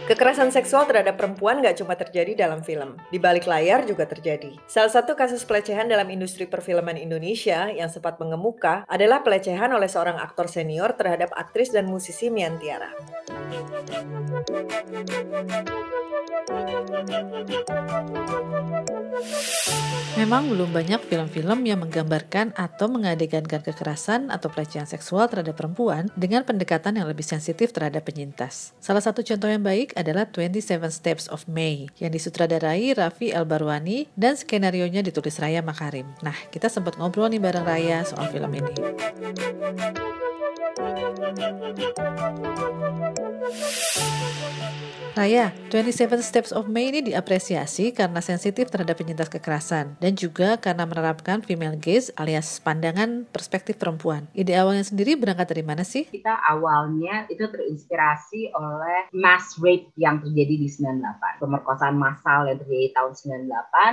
Kekerasan 0.08 0.48
seksual 0.48 0.88
terhadap 0.88 1.20
perempuan 1.20 1.60
gak 1.60 1.84
cuma 1.84 1.92
terjadi 1.92 2.32
dalam 2.32 2.64
film, 2.64 2.96
di 3.12 3.20
balik 3.20 3.44
layar 3.44 3.84
juga 3.84 4.08
terjadi. 4.08 4.56
Salah 4.64 4.88
satu 4.88 5.12
kasus 5.12 5.44
pelecehan 5.44 5.84
dalam 5.84 6.08
industri 6.08 6.48
perfilman 6.48 6.96
Indonesia 6.96 7.68
yang 7.68 7.92
sempat 7.92 8.16
mengemuka 8.16 8.88
adalah 8.88 9.20
pelecehan 9.20 9.68
oleh 9.68 9.86
seorang 9.86 10.16
aktor 10.18 10.50
senior 10.50 10.92
terhadap 10.98 11.32
aktris 11.32 11.70
dan 11.70 11.86
musisi 11.86 12.28
Miantiara. 12.28 12.90
Memang 20.18 20.50
belum 20.50 20.74
banyak 20.74 21.06
film-film 21.06 21.62
yang 21.62 21.78
menggambarkan 21.78 22.50
atau 22.58 22.90
mengadegankan 22.90 23.62
kekerasan 23.62 24.34
atau 24.34 24.50
pelecehan 24.50 24.84
seksual 24.90 25.30
terhadap 25.30 25.54
perempuan 25.54 26.10
dengan 26.18 26.42
pendekatan 26.42 26.98
yang 26.98 27.06
lebih 27.06 27.22
sensitif 27.22 27.70
terhadap 27.70 28.02
penyintas. 28.02 28.74
Salah 28.82 28.98
satu 28.98 29.22
contoh 29.22 29.46
yang 29.46 29.62
baik 29.62 29.94
adalah 29.94 30.26
27 30.26 30.90
Steps 30.90 31.30
of 31.30 31.46
May 31.46 31.86
yang 32.02 32.10
disutradarai 32.10 32.98
Raffi 32.98 33.30
El 33.30 33.46
Barwani 33.46 34.10
dan 34.18 34.34
skenario-nya 34.34 35.06
ditulis 35.06 35.38
Raya 35.38 35.62
Makarim. 35.62 36.10
Nah, 36.26 36.34
kita 36.50 36.66
sempat 36.66 36.98
ngobrol 36.98 37.30
nih 37.30 37.38
bareng 37.38 37.62
Raya 37.62 38.02
soal 38.02 38.26
film 38.34 38.50
ini. 38.58 38.74
Thank 43.30 44.97
you. 44.97 44.97
Raya, 45.18 45.50
27 45.74 46.22
Steps 46.22 46.54
of 46.54 46.70
May 46.70 46.94
ini 46.94 47.10
diapresiasi 47.10 47.90
karena 47.90 48.22
sensitif 48.22 48.70
terhadap 48.70 49.02
penyintas 49.02 49.26
kekerasan 49.26 49.98
dan 49.98 50.14
juga 50.14 50.54
karena 50.62 50.86
menerapkan 50.86 51.42
female 51.42 51.74
gaze 51.74 52.14
alias 52.14 52.62
pandangan 52.62 53.26
perspektif 53.26 53.82
perempuan. 53.82 54.30
Ide 54.30 54.54
awalnya 54.54 54.86
sendiri 54.86 55.18
berangkat 55.18 55.50
dari 55.50 55.66
mana 55.66 55.82
sih? 55.82 56.06
Kita 56.06 56.38
awalnya 56.38 57.26
itu 57.26 57.42
terinspirasi 57.50 58.54
oleh 58.54 59.10
mass 59.10 59.58
rape 59.58 59.90
yang 59.98 60.22
terjadi 60.22 60.54
di 60.54 60.70
98. 60.70 61.42
Pemerkosaan 61.42 61.98
massal 61.98 62.46
yang 62.46 62.62
terjadi 62.62 62.94
tahun 62.94 63.12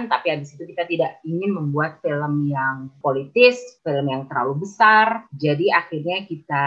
98, 0.06 0.14
tapi 0.14 0.28
habis 0.30 0.54
itu 0.54 0.62
kita 0.78 0.86
tidak 0.86 1.26
ingin 1.26 1.58
membuat 1.58 2.06
film 2.06 2.46
yang 2.54 2.94
politis, 3.02 3.82
film 3.82 4.14
yang 4.14 4.30
terlalu 4.30 4.62
besar. 4.62 5.26
Jadi 5.34 5.74
akhirnya 5.74 6.22
kita 6.30 6.66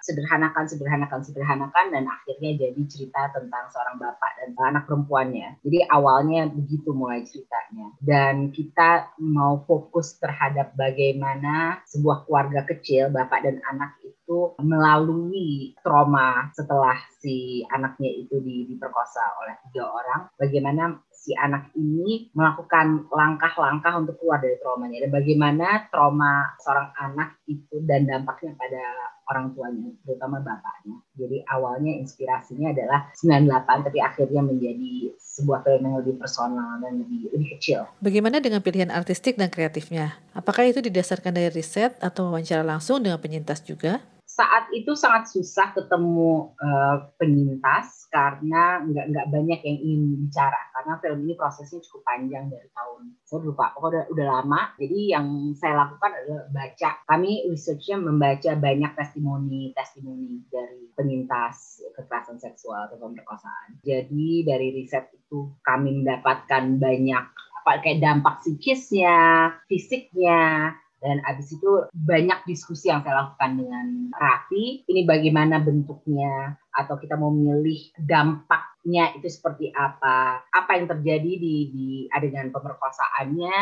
sederhanakan, 0.00 0.64
sederhanakan, 0.64 1.20
sederhanakan 1.20 1.92
dan 1.92 2.08
akhirnya 2.08 2.56
jadi 2.56 2.82
cerita 2.88 3.36
tentang 3.36 3.68
seorang 3.68 3.97
bapak 3.98 4.30
dan 4.38 4.50
anak 4.72 4.86
perempuannya. 4.86 5.58
Jadi 5.66 5.78
awalnya 5.90 6.46
begitu 6.46 6.94
mulai 6.94 7.26
ceritanya. 7.26 7.92
Dan 7.98 8.54
kita 8.54 9.12
mau 9.18 9.60
fokus 9.66 10.16
terhadap 10.22 10.72
bagaimana 10.78 11.82
sebuah 11.90 12.24
keluarga 12.24 12.64
kecil, 12.64 13.10
bapak 13.10 13.44
dan 13.44 13.58
anak 13.68 13.98
itu 14.06 14.54
melalui 14.62 15.74
trauma 15.82 16.52
setelah 16.54 16.94
si 17.18 17.64
anaknya 17.74 18.12
itu 18.14 18.38
diperkosa 18.40 19.24
oleh 19.42 19.56
tiga 19.68 19.88
orang, 19.90 20.20
bagaimana 20.38 21.00
si 21.18 21.34
anak 21.34 21.74
ini 21.74 22.30
melakukan 22.30 23.10
langkah-langkah 23.10 23.98
untuk 23.98 24.14
keluar 24.22 24.38
dari 24.38 24.54
traumanya 24.62 25.02
dan 25.02 25.10
bagaimana 25.10 25.90
trauma 25.90 26.54
seorang 26.62 26.94
anak 26.94 27.42
itu 27.50 27.82
dan 27.82 28.06
dampaknya 28.06 28.54
pada 28.54 28.82
orang 29.28 29.52
tuanya, 29.52 29.92
terutama 30.06 30.40
bapaknya. 30.40 30.96
Jadi 31.18 31.44
awalnya 31.50 31.92
inspirasinya 32.00 32.72
adalah 32.72 33.12
98 33.12 33.86
tapi 33.90 33.98
akhirnya 34.00 34.40
menjadi 34.40 35.12
sebuah 35.20 35.60
film 35.66 35.82
yang 35.84 35.96
lebih 36.00 36.14
personal 36.16 36.80
dan 36.80 37.04
lebih, 37.04 37.28
lebih 37.34 37.48
kecil. 37.58 37.84
Bagaimana 38.00 38.40
dengan 38.40 38.64
pilihan 38.64 38.88
artistik 38.88 39.36
dan 39.36 39.52
kreatifnya? 39.52 40.16
Apakah 40.32 40.64
itu 40.64 40.80
didasarkan 40.80 41.36
dari 41.36 41.52
riset 41.52 41.98
atau 42.00 42.32
wawancara 42.32 42.64
langsung 42.64 43.04
dengan 43.04 43.20
penyintas 43.20 43.60
juga? 43.60 44.00
Saat 44.38 44.70
itu 44.70 44.94
sangat 44.94 45.26
susah 45.34 45.74
ketemu 45.74 46.54
uh, 46.62 47.10
penyintas 47.18 48.06
karena 48.06 48.78
nggak 48.86 49.06
nggak 49.10 49.26
banyak 49.34 49.60
yang 49.66 49.78
ingin 49.82 50.02
bicara. 50.22 50.62
Karena 50.78 50.94
film 51.02 51.26
ini 51.26 51.34
prosesnya 51.34 51.82
cukup 51.82 52.06
panjang 52.06 52.46
dari 52.46 52.70
tahun 52.70 53.18
saya 53.26 53.42
lupa 53.42 53.74
pokoknya 53.74 53.90
udah, 53.90 54.04
udah 54.14 54.26
lama. 54.30 54.60
Jadi 54.78 54.98
yang 55.10 55.26
saya 55.58 55.74
lakukan 55.82 56.12
adalah 56.14 56.46
baca. 56.54 56.90
Kami 57.10 57.50
researchnya 57.50 57.96
membaca 57.98 58.50
banyak 58.54 58.92
testimoni 58.94 59.74
testimoni 59.74 60.46
dari 60.46 60.86
penyintas 60.94 61.82
kekerasan 61.98 62.38
seksual 62.38 62.86
atau 62.86 63.02
pemerkosaan. 63.02 63.82
Jadi 63.82 64.46
dari 64.46 64.70
riset 64.70 65.10
itu 65.18 65.50
kami 65.66 65.98
mendapatkan 65.98 66.78
banyak 66.78 67.24
apa 67.58 67.84
kayak 67.84 68.00
dampak 68.00 68.38
psikisnya 68.38 69.50
fisiknya 69.66 70.72
dan 70.98 71.22
abis 71.22 71.54
itu 71.54 71.86
banyak 71.94 72.42
diskusi 72.46 72.90
yang 72.90 73.06
saya 73.06 73.22
lakukan 73.22 73.54
dengan 73.54 73.86
Raffi. 74.10 74.82
Ini 74.86 75.06
bagaimana 75.06 75.62
bentuknya 75.62 76.58
atau 76.74 76.98
kita 76.98 77.14
mau 77.14 77.30
milih 77.30 77.94
dampaknya 78.02 79.14
itu 79.14 79.30
seperti 79.30 79.70
apa, 79.70 80.42
apa 80.50 80.70
yang 80.74 80.90
terjadi 80.90 81.32
di, 81.38 81.56
di 81.70 81.88
adegan 82.10 82.50
pemerkosaannya 82.50 83.56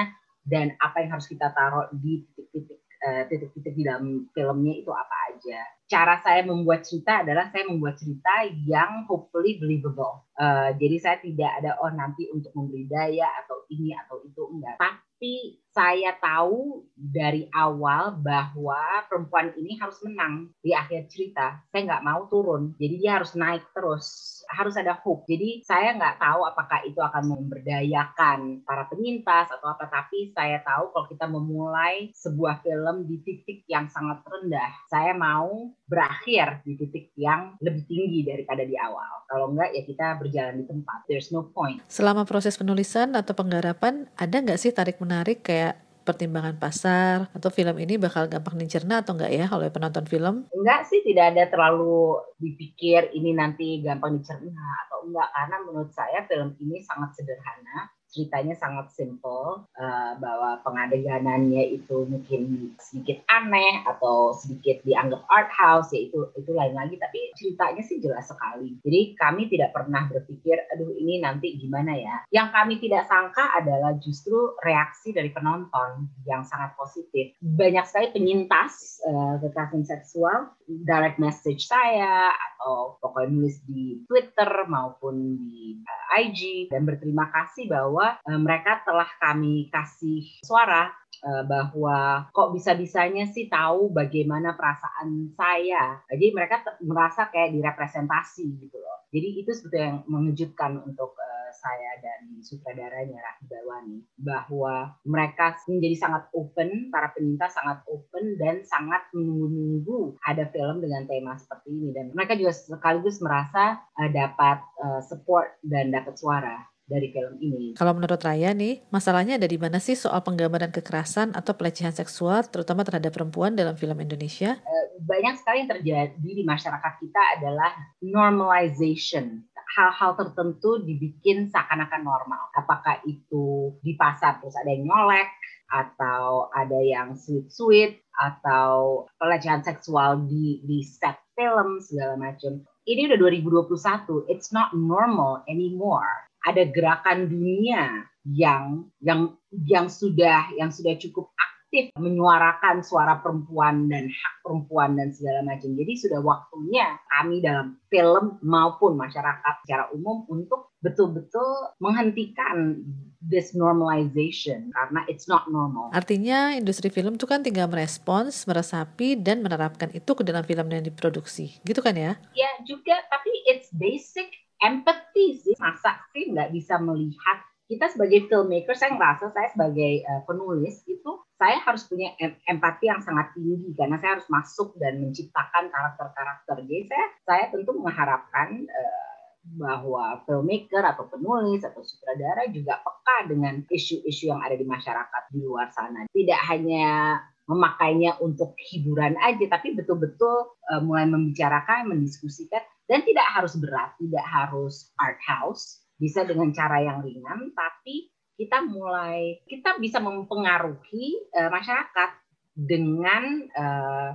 dan 0.46 0.72
apa 0.80 1.04
yang 1.04 1.18
harus 1.18 1.28
kita 1.28 1.52
taruh 1.52 1.90
di 1.92 2.24
titik-titik 2.32 2.80
uh, 3.04 3.22
titik-titik 3.28 3.74
di 3.76 3.82
dalam 3.84 4.30
filmnya 4.32 4.74
itu 4.80 4.90
apa 4.94 5.16
aja. 5.34 5.60
cara 5.86 6.18
saya 6.18 6.42
membuat 6.42 6.82
cerita 6.82 7.22
adalah 7.22 7.46
saya 7.54 7.62
membuat 7.70 7.94
cerita 7.94 8.42
yang 8.66 9.06
hopefully 9.06 9.54
believable. 9.62 10.26
Uh, 10.34 10.74
jadi 10.82 10.96
saya 10.98 11.16
tidak 11.22 11.50
ada 11.62 11.78
oh 11.78 11.92
nanti 11.94 12.26
untuk 12.26 12.50
memberi 12.58 12.90
daya 12.90 13.30
atau 13.44 13.62
ini 13.70 13.94
atau 13.94 14.18
itu 14.26 14.42
enggak. 14.50 14.82
Tapi 14.82 15.62
saya 15.76 16.16
tahu 16.16 16.88
dari 16.96 17.44
awal 17.52 18.16
bahwa 18.24 19.04
perempuan 19.12 19.52
ini 19.60 19.76
harus 19.76 20.00
menang 20.00 20.48
di 20.64 20.72
akhir 20.72 21.12
cerita. 21.12 21.60
Saya 21.68 21.84
nggak 21.84 22.06
mau 22.08 22.24
turun, 22.32 22.72
jadi 22.80 22.94
dia 22.96 23.12
harus 23.20 23.36
naik 23.36 23.60
terus. 23.76 24.40
Harus 24.48 24.72
ada 24.80 24.96
hope. 25.04 25.28
Jadi 25.28 25.60
saya 25.68 25.92
nggak 25.92 26.16
tahu 26.16 26.48
apakah 26.48 26.80
itu 26.88 26.96
akan 26.96 27.28
memberdayakan 27.28 28.64
para 28.64 28.88
penyintas 28.88 29.52
atau 29.52 29.68
apa. 29.68 29.84
Tapi 29.90 30.32
saya 30.32 30.64
tahu 30.64 30.96
kalau 30.96 31.06
kita 31.12 31.26
memulai 31.28 32.08
sebuah 32.16 32.64
film 32.64 33.04
di 33.04 33.20
titik 33.20 33.68
yang 33.68 33.92
sangat 33.92 34.24
rendah, 34.24 34.72
saya 34.88 35.12
mau 35.12 35.76
berakhir 35.84 36.64
di 36.64 36.78
titik 36.78 37.12
yang 37.20 37.58
lebih 37.60 37.84
tinggi 37.84 38.24
daripada 38.24 38.64
di 38.64 38.78
awal. 38.80 39.26
Kalau 39.26 39.52
enggak 39.52 39.74
ya 39.74 39.82
kita 39.82 40.06
berjalan 40.16 40.62
di 40.62 40.64
tempat. 40.64 40.98
There's 41.10 41.34
no 41.34 41.50
point. 41.50 41.82
Selama 41.90 42.22
proses 42.22 42.54
penulisan 42.54 43.18
atau 43.18 43.34
penggarapan, 43.34 44.06
ada 44.14 44.36
nggak 44.38 44.62
sih 44.62 44.70
tarik 44.70 45.02
menarik 45.02 45.42
kayak 45.42 45.65
pertimbangan 46.06 46.54
pasar 46.54 47.26
atau 47.34 47.50
film 47.50 47.74
ini 47.82 47.98
bakal 47.98 48.30
gampang 48.30 48.54
dicerna 48.54 49.02
atau 49.02 49.18
enggak 49.18 49.34
ya 49.34 49.50
oleh 49.50 49.74
penonton 49.74 50.06
film? 50.06 50.46
Enggak 50.54 50.86
sih, 50.86 51.02
tidak 51.02 51.34
ada 51.34 51.50
terlalu 51.50 52.22
dipikir 52.38 53.10
ini 53.10 53.34
nanti 53.34 53.82
gampang 53.82 54.22
dicerna 54.22 54.86
atau 54.86 55.10
enggak 55.10 55.28
karena 55.34 55.56
menurut 55.66 55.90
saya 55.90 56.22
film 56.30 56.54
ini 56.62 56.78
sangat 56.86 57.18
sederhana 57.18 57.90
ceritanya 58.10 58.56
sangat 58.56 58.90
simple 58.94 59.66
uh, 59.76 60.12
bahwa 60.16 60.62
pengadeganannya 60.64 61.76
itu 61.76 62.06
mungkin 62.08 62.72
sedikit 62.80 63.20
aneh 63.28 63.84
atau 63.84 64.32
sedikit 64.32 64.80
dianggap 64.86 65.22
art 65.28 65.50
house 65.52 65.92
ya 65.92 66.08
itu 66.08 66.30
itu 66.38 66.50
lain 66.54 66.72
lagi 66.72 66.96
tapi 66.96 67.34
ceritanya 67.36 67.82
sih 67.84 67.98
jelas 68.00 68.26
sekali. 68.26 68.78
Jadi 68.80 69.00
kami 69.18 69.50
tidak 69.52 69.76
pernah 69.76 70.08
berpikir 70.08 70.56
aduh 70.72 70.96
ini 70.96 71.20
nanti 71.20 71.60
gimana 71.60 71.92
ya? 71.92 72.16
Yang 72.32 72.48
kami 72.54 72.74
tidak 72.80 73.04
sangka 73.06 73.44
adalah 73.58 73.92
justru 74.00 74.56
reaksi 74.64 75.12
dari 75.12 75.30
penonton 75.30 76.08
yang 76.24 76.42
sangat 76.46 76.72
positif. 76.78 77.36
Banyak 77.44 77.84
sekali 77.84 78.06
penyintas 78.14 79.02
uh, 79.04 79.36
kekerasan 79.42 79.84
seksual 79.84 80.55
direct 80.66 81.22
message 81.22 81.70
saya 81.70 82.34
atau 82.34 82.98
pokoknya 82.98 83.30
nulis 83.30 83.62
di 83.62 84.02
Twitter 84.06 84.66
maupun 84.66 85.38
di 85.38 85.78
uh, 85.82 86.18
eh, 86.18 86.26
IG 86.26 86.70
dan 86.70 86.82
berterima 86.82 87.30
kasih 87.30 87.70
bahwa 87.70 88.18
uh, 88.18 88.40
mereka 88.40 88.82
telah 88.82 89.06
kami 89.22 89.70
kasih 89.70 90.26
suara 90.42 90.90
uh, 91.22 91.44
bahwa 91.46 92.26
kok 92.34 92.50
bisa-bisanya 92.52 93.30
sih 93.30 93.46
tahu 93.46 93.94
bagaimana 93.94 94.58
perasaan 94.58 95.32
saya. 95.38 96.02
Jadi 96.10 96.26
mereka 96.34 96.62
merasa 96.82 97.30
kayak 97.30 97.54
direpresentasi 97.54 98.46
gitu 98.66 98.76
loh. 98.80 99.06
Jadi 99.14 99.28
itu 99.46 99.50
sebetulnya 99.54 99.86
yang 99.86 100.00
mengejutkan 100.10 100.82
untuk 100.82 101.14
uh, 101.14 101.35
saya 101.66 101.90
dan 101.98 102.20
sutradaranya 102.38 103.18
Rahim 103.18 103.46
Bawani 103.50 103.98
bahwa 104.22 104.94
mereka 105.02 105.58
menjadi 105.66 105.96
sangat 105.98 106.30
open, 106.30 106.94
para 106.94 107.10
penyintas 107.10 107.58
sangat 107.58 107.82
open 107.90 108.38
dan 108.38 108.62
sangat 108.62 109.02
menunggu 109.10 110.14
ada 110.22 110.46
film 110.54 110.78
dengan 110.78 111.10
tema 111.10 111.34
seperti 111.34 111.74
ini 111.74 111.90
dan 111.90 112.14
mereka 112.14 112.38
juga 112.38 112.54
sekaligus 112.54 113.18
merasa 113.18 113.82
uh, 113.98 114.10
dapat 114.14 114.62
uh, 114.78 115.02
support 115.02 115.58
dan 115.66 115.90
dapat 115.90 116.14
suara 116.14 116.62
dari 116.86 117.10
film 117.10 117.34
ini. 117.42 117.74
Kalau 117.74 117.92
menurut 117.98 118.22
Raya 118.22 118.54
nih, 118.54 118.86
masalahnya 118.94 119.36
ada 119.36 119.50
di 119.50 119.58
mana 119.58 119.82
sih 119.82 119.98
soal 119.98 120.22
penggambaran 120.22 120.70
kekerasan 120.70 121.34
atau 121.34 121.52
pelecehan 121.58 121.90
seksual, 121.90 122.46
terutama 122.46 122.86
terhadap 122.86 123.10
perempuan 123.10 123.58
dalam 123.58 123.74
film 123.74 123.98
Indonesia? 123.98 124.54
Eh, 124.62 124.86
banyak 125.02 125.34
sekali 125.42 125.66
yang 125.66 125.70
terjadi 125.74 126.30
di 126.30 126.44
masyarakat 126.46 126.92
kita 127.02 127.22
adalah 127.42 127.74
normalization. 127.98 129.42
Hal-hal 129.66 130.14
tertentu 130.14 130.78
dibikin 130.86 131.50
seakan-akan 131.50 132.02
normal. 132.06 132.52
Apakah 132.54 133.02
itu 133.02 133.74
di 133.82 133.98
pasar 133.98 134.38
terus 134.38 134.54
ada 134.54 134.70
yang 134.70 134.86
nyolek, 134.86 135.28
atau 135.66 136.46
ada 136.54 136.78
yang 136.78 137.18
sweet-sweet, 137.18 137.98
atau 138.14 139.04
pelecehan 139.18 139.66
seksual 139.66 140.22
di, 140.30 140.62
di 140.62 140.86
set 140.86 141.18
film 141.34 141.82
segala 141.82 142.14
macam. 142.14 142.62
Ini 142.86 143.10
udah 143.10 143.18
2021, 143.18 144.30
it's 144.30 144.54
not 144.54 144.70
normal 144.72 145.42
anymore 145.50 146.26
ada 146.46 146.62
gerakan 146.70 147.26
dunia 147.26 148.06
yang 148.22 148.86
yang 149.02 149.34
yang 149.66 149.90
sudah 149.90 150.46
yang 150.54 150.70
sudah 150.70 150.94
cukup 150.94 151.34
aktif 151.66 151.90
menyuarakan 151.98 152.78
suara 152.86 153.18
perempuan 153.18 153.90
dan 153.90 154.06
hak 154.06 154.34
perempuan 154.46 154.94
dan 154.94 155.10
segala 155.10 155.42
macam. 155.42 155.74
Jadi 155.74 155.92
sudah 155.98 156.22
waktunya 156.22 156.94
kami 157.10 157.42
dalam 157.42 157.74
film 157.90 158.38
maupun 158.46 158.94
masyarakat 158.94 159.66
secara 159.66 159.90
umum 159.90 160.22
untuk 160.30 160.70
betul-betul 160.78 161.74
menghentikan 161.82 162.86
this 163.18 163.50
normalization 163.50 164.70
karena 164.70 165.02
it's 165.10 165.26
not 165.26 165.50
normal. 165.50 165.90
Artinya 165.90 166.54
industri 166.54 166.86
film 166.86 167.18
itu 167.18 167.26
kan 167.26 167.42
tinggal 167.42 167.66
merespons, 167.66 168.46
meresapi 168.46 169.18
dan 169.18 169.42
menerapkan 169.42 169.90
itu 169.90 170.14
ke 170.14 170.22
dalam 170.22 170.46
film 170.46 170.70
yang 170.70 170.86
diproduksi. 170.86 171.58
Gitu 171.66 171.82
kan 171.82 171.98
ya? 171.98 172.14
Ya 172.38 172.50
juga 172.62 172.94
tapi 173.10 173.34
it's 173.50 173.74
basic 173.74 174.30
empathy 174.62 175.42
sih 175.42 175.58
masa 175.58 175.98
sih 176.14 176.30
nggak 176.30 176.54
bisa 176.54 176.78
melihat 176.78 177.42
kita 177.66 177.90
sebagai 177.90 178.30
filmmaker 178.30 178.74
saya 178.78 178.94
ngerasa 178.94 179.34
saya 179.34 179.48
sebagai 179.50 180.06
uh, 180.06 180.22
penulis 180.22 180.86
itu 180.86 181.10
saya 181.34 181.58
harus 181.66 181.82
punya 181.90 182.14
em 182.22 182.38
empati 182.46 182.86
yang 182.86 183.02
sangat 183.02 183.34
tinggi 183.34 183.74
karena 183.74 183.98
saya 183.98 184.18
harus 184.18 184.28
masuk 184.30 184.78
dan 184.78 185.02
menciptakan 185.02 185.68
karakter-karakter 185.74 186.62
jadi 186.62 186.84
saya 186.86 187.06
saya 187.26 187.44
tentu 187.50 187.74
mengharapkan 187.74 188.64
uh, 188.70 189.16
bahwa 189.54 190.26
filmmaker 190.26 190.82
atau 190.82 191.06
penulis 191.06 191.62
atau 191.62 191.78
sutradara 191.86 192.50
juga 192.50 192.82
peka 192.82 193.30
dengan 193.30 193.62
isu-isu 193.70 194.34
yang 194.34 194.42
ada 194.42 194.58
di 194.58 194.66
masyarakat 194.66 195.22
di 195.30 195.38
luar 195.46 195.70
sana. 195.70 196.10
Tidak 196.10 196.40
hanya 196.50 197.14
memakainya 197.46 198.18
untuk 198.18 198.58
hiburan 198.58 199.14
aja, 199.22 199.46
tapi 199.46 199.78
betul-betul 199.78 200.50
uh, 200.66 200.82
mulai 200.82 201.06
membicarakan, 201.06 201.94
mendiskusikan 201.94 202.58
dan 202.90 203.06
tidak 203.06 203.26
harus 203.38 203.54
berat, 203.54 203.94
tidak 204.02 204.26
harus 204.26 204.90
art 204.98 205.22
house, 205.22 205.85
bisa 205.96 206.28
dengan 206.28 206.52
cara 206.52 206.84
yang 206.84 207.00
ringan, 207.00 207.52
tapi 207.56 208.12
kita 208.36 208.60
mulai 208.68 209.40
kita 209.48 209.80
bisa 209.80 209.96
mempengaruhi 209.96 211.32
uh, 211.32 211.48
masyarakat 211.48 212.10
dengan 212.52 213.24
uh, 213.56 214.10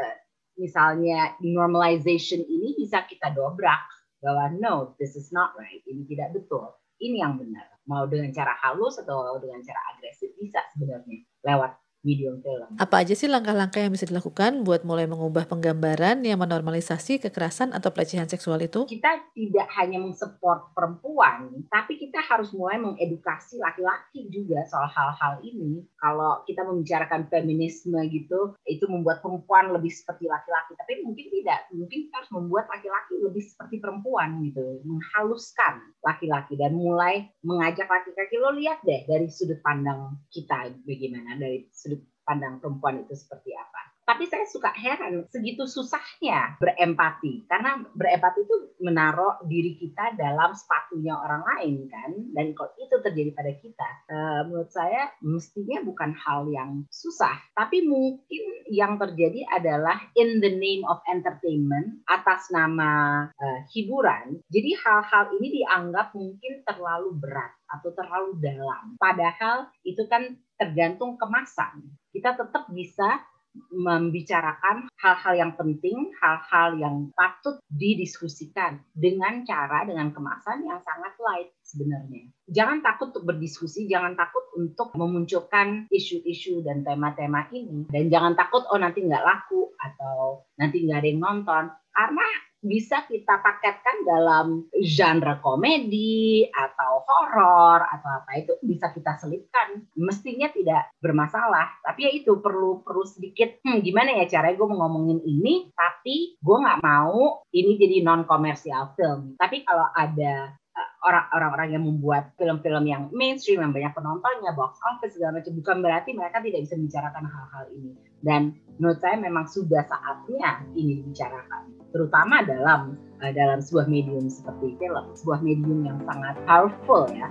uh, 0.00 0.16
misalnya 0.56 1.36
normalization 1.44 2.40
ini 2.40 2.72
bisa 2.80 3.04
kita 3.04 3.32
dobrak. 3.36 3.84
Bahwa 4.24 4.48
no 4.56 4.96
this 4.96 5.20
is 5.20 5.28
not 5.36 5.52
right. 5.60 5.84
Ini 5.84 6.08
tidak 6.08 6.32
betul. 6.32 6.72
Ini 6.96 7.20
yang 7.20 7.36
benar. 7.36 7.68
Mau 7.84 8.08
dengan 8.08 8.32
cara 8.32 8.56
halus 8.64 8.96
atau 8.96 9.36
dengan 9.36 9.60
cara 9.60 9.80
agresif 9.92 10.32
bisa 10.40 10.64
sebenarnya. 10.72 11.20
Lewat 11.44 11.83
medium 12.04 12.38
film. 12.44 12.68
Apa 12.76 13.02
aja 13.02 13.16
sih 13.16 13.26
langkah-langkah 13.26 13.80
yang 13.80 13.90
bisa 13.90 14.04
dilakukan 14.04 14.62
buat 14.62 14.84
mulai 14.84 15.08
mengubah 15.08 15.48
penggambaran 15.48 16.20
yang 16.22 16.38
menormalisasi 16.38 17.18
kekerasan 17.18 17.72
atau 17.72 17.90
pelecehan 17.90 18.28
seksual 18.28 18.60
itu? 18.60 18.84
Kita 18.86 19.32
tidak 19.32 19.68
hanya 19.80 19.98
mensupport 19.98 20.70
perempuan, 20.76 21.64
tapi 21.72 21.96
kita 21.96 22.20
harus 22.20 22.52
mulai 22.52 22.76
mengedukasi 22.78 23.58
laki-laki 23.58 24.28
juga 24.28 24.62
soal 24.68 24.86
hal-hal 24.92 25.40
ini. 25.42 25.82
Kalau 25.98 26.44
kita 26.44 26.62
membicarakan 26.62 27.26
feminisme 27.32 27.98
gitu, 28.12 28.54
itu 28.68 28.84
membuat 28.86 29.24
perempuan 29.24 29.72
lebih 29.72 29.90
seperti 29.90 30.28
laki-laki, 30.28 30.76
tapi 30.76 31.00
mungkin 31.02 31.26
tidak. 31.32 31.66
Mungkin 31.72 31.98
kita 32.06 32.14
harus 32.20 32.32
membuat 32.36 32.68
laki-laki 32.68 33.16
lebih 33.24 33.42
seperti 33.42 33.80
perempuan 33.80 34.44
gitu, 34.44 34.84
menghaluskan 34.84 35.80
laki-laki 36.04 36.54
dan 36.60 36.76
mulai 36.76 37.32
mengajak 37.40 37.88
laki-laki 37.88 38.36
lo 38.36 38.52
lihat 38.52 38.84
deh 38.84 39.08
dari 39.08 39.26
sudut 39.32 39.58
pandang 39.64 40.20
kita 40.28 40.74
bagaimana 40.84 41.40
dari 41.40 41.64
sudut 41.72 41.93
pandang 42.24 42.58
perempuan 42.58 43.04
itu 43.04 43.14
seperti 43.14 43.52
apa. 43.54 43.94
Tapi 44.04 44.28
saya 44.28 44.44
suka 44.44 44.68
heran 44.76 45.24
segitu 45.32 45.64
susahnya 45.64 46.60
berempati. 46.60 47.48
Karena 47.48 47.80
berempati 47.96 48.44
itu 48.44 48.56
menaruh 48.84 49.40
diri 49.48 49.80
kita 49.80 50.12
dalam 50.12 50.52
sepatunya 50.52 51.16
orang 51.16 51.40
lain 51.40 51.88
kan? 51.88 52.12
Dan 52.36 52.52
kalau 52.52 52.68
itu 52.76 53.00
terjadi 53.00 53.32
pada 53.32 53.52
kita 53.56 53.88
uh, 54.12 54.40
menurut 54.44 54.68
saya 54.68 55.08
mestinya 55.24 55.80
bukan 55.80 56.12
hal 56.12 56.44
yang 56.52 56.84
susah. 56.92 57.32
Tapi 57.56 57.88
mungkin 57.88 58.44
yang 58.68 59.00
terjadi 59.00 59.48
adalah 59.48 59.96
in 60.20 60.36
the 60.44 60.52
name 60.52 60.84
of 60.84 61.00
entertainment 61.08 62.04
atas 62.04 62.52
nama 62.52 63.24
uh, 63.32 63.60
hiburan. 63.72 64.36
Jadi 64.52 64.70
hal-hal 64.84 65.32
ini 65.40 65.64
dianggap 65.64 66.12
mungkin 66.12 66.60
terlalu 66.68 67.16
berat 67.16 67.56
atau 67.74 67.90
terlalu 67.96 68.38
dalam. 68.38 69.00
Padahal 69.00 69.72
itu 69.82 70.04
kan 70.06 70.36
tergantung 70.60 71.18
kemasan 71.18 71.82
kita 72.14 72.38
tetap 72.38 72.70
bisa 72.70 73.22
membicarakan 73.70 74.90
hal-hal 74.98 75.34
yang 75.38 75.52
penting, 75.54 76.10
hal-hal 76.18 76.74
yang 76.74 76.96
patut 77.14 77.62
didiskusikan 77.70 78.82
dengan 78.90 79.46
cara 79.46 79.86
dengan 79.86 80.10
kemasan 80.10 80.66
yang 80.66 80.82
sangat 80.82 81.14
light 81.22 81.54
sebenarnya. 81.62 82.26
Jangan 82.50 82.82
takut 82.82 83.14
untuk 83.14 83.30
berdiskusi, 83.30 83.86
jangan 83.86 84.18
takut 84.18 84.42
untuk 84.58 84.90
memunculkan 84.98 85.86
isu-isu 85.90 86.66
dan 86.66 86.82
tema-tema 86.82 87.46
ini, 87.54 87.86
dan 87.90 88.10
jangan 88.10 88.34
takut 88.34 88.66
oh 88.74 88.78
nanti 88.78 89.06
nggak 89.06 89.22
laku 89.22 89.70
atau 89.78 90.42
nanti 90.58 90.82
nggak 90.82 90.98
ada 90.98 91.08
yang 91.08 91.22
nonton 91.22 91.64
karena 91.94 92.26
bisa 92.64 93.04
kita 93.04 93.44
paketkan 93.44 94.08
dalam 94.08 94.46
genre 94.80 95.36
komedi 95.44 96.48
atau 96.48 97.04
horor 97.04 97.84
atau 97.84 98.10
apa 98.24 98.40
itu 98.40 98.56
bisa 98.64 98.88
kita 98.90 99.20
selipkan. 99.20 99.84
Mestinya 100.00 100.48
tidak 100.48 100.88
bermasalah 100.98 101.84
tapi 101.84 102.08
ya 102.08 102.10
itu 102.16 102.40
perlu 102.40 102.80
perlu 102.80 103.04
sedikit 103.04 103.60
hmm, 103.60 103.84
gimana 103.84 104.16
ya 104.16 104.24
caranya 104.26 104.56
gue 104.56 104.68
ngomongin 104.72 105.20
ini 105.28 105.68
tapi 105.76 106.40
gue 106.40 106.56
nggak 106.56 106.80
mau 106.80 107.44
ini 107.52 107.76
jadi 107.76 108.00
non 108.00 108.24
komersial 108.24 108.96
film. 108.96 109.36
Tapi 109.36 109.60
kalau 109.68 109.84
ada 109.92 110.56
eh, 110.56 110.90
orang-orang 111.04 111.76
yang 111.76 111.84
membuat 111.84 112.32
film-film 112.40 112.88
yang 112.88 113.12
mainstream 113.12 113.60
yang 113.60 113.76
banyak 113.76 113.92
penontonnya 113.92 114.56
box 114.56 114.80
office 114.80 115.20
segala 115.20 115.38
macam 115.38 115.52
bukan 115.52 115.76
berarti 115.84 116.10
mereka 116.16 116.40
tidak 116.40 116.64
bisa 116.64 116.74
membicarakan 116.80 117.24
hal-hal 117.28 117.64
ini. 117.76 117.92
Dan 118.24 118.56
menurut 118.78 118.98
saya 118.98 119.14
memang 119.22 119.46
sudah 119.46 119.86
saatnya 119.86 120.66
ini 120.74 120.98
dibicarakan 120.98 121.70
terutama 121.94 122.42
dalam 122.42 122.98
uh, 123.22 123.30
dalam 123.30 123.62
sebuah 123.62 123.86
medium 123.86 124.26
seperti 124.26 124.74
film, 124.82 125.04
sebuah 125.14 125.40
medium 125.46 125.86
yang 125.86 125.98
sangat 126.02 126.34
powerful 126.42 127.06
ya. 127.14 127.30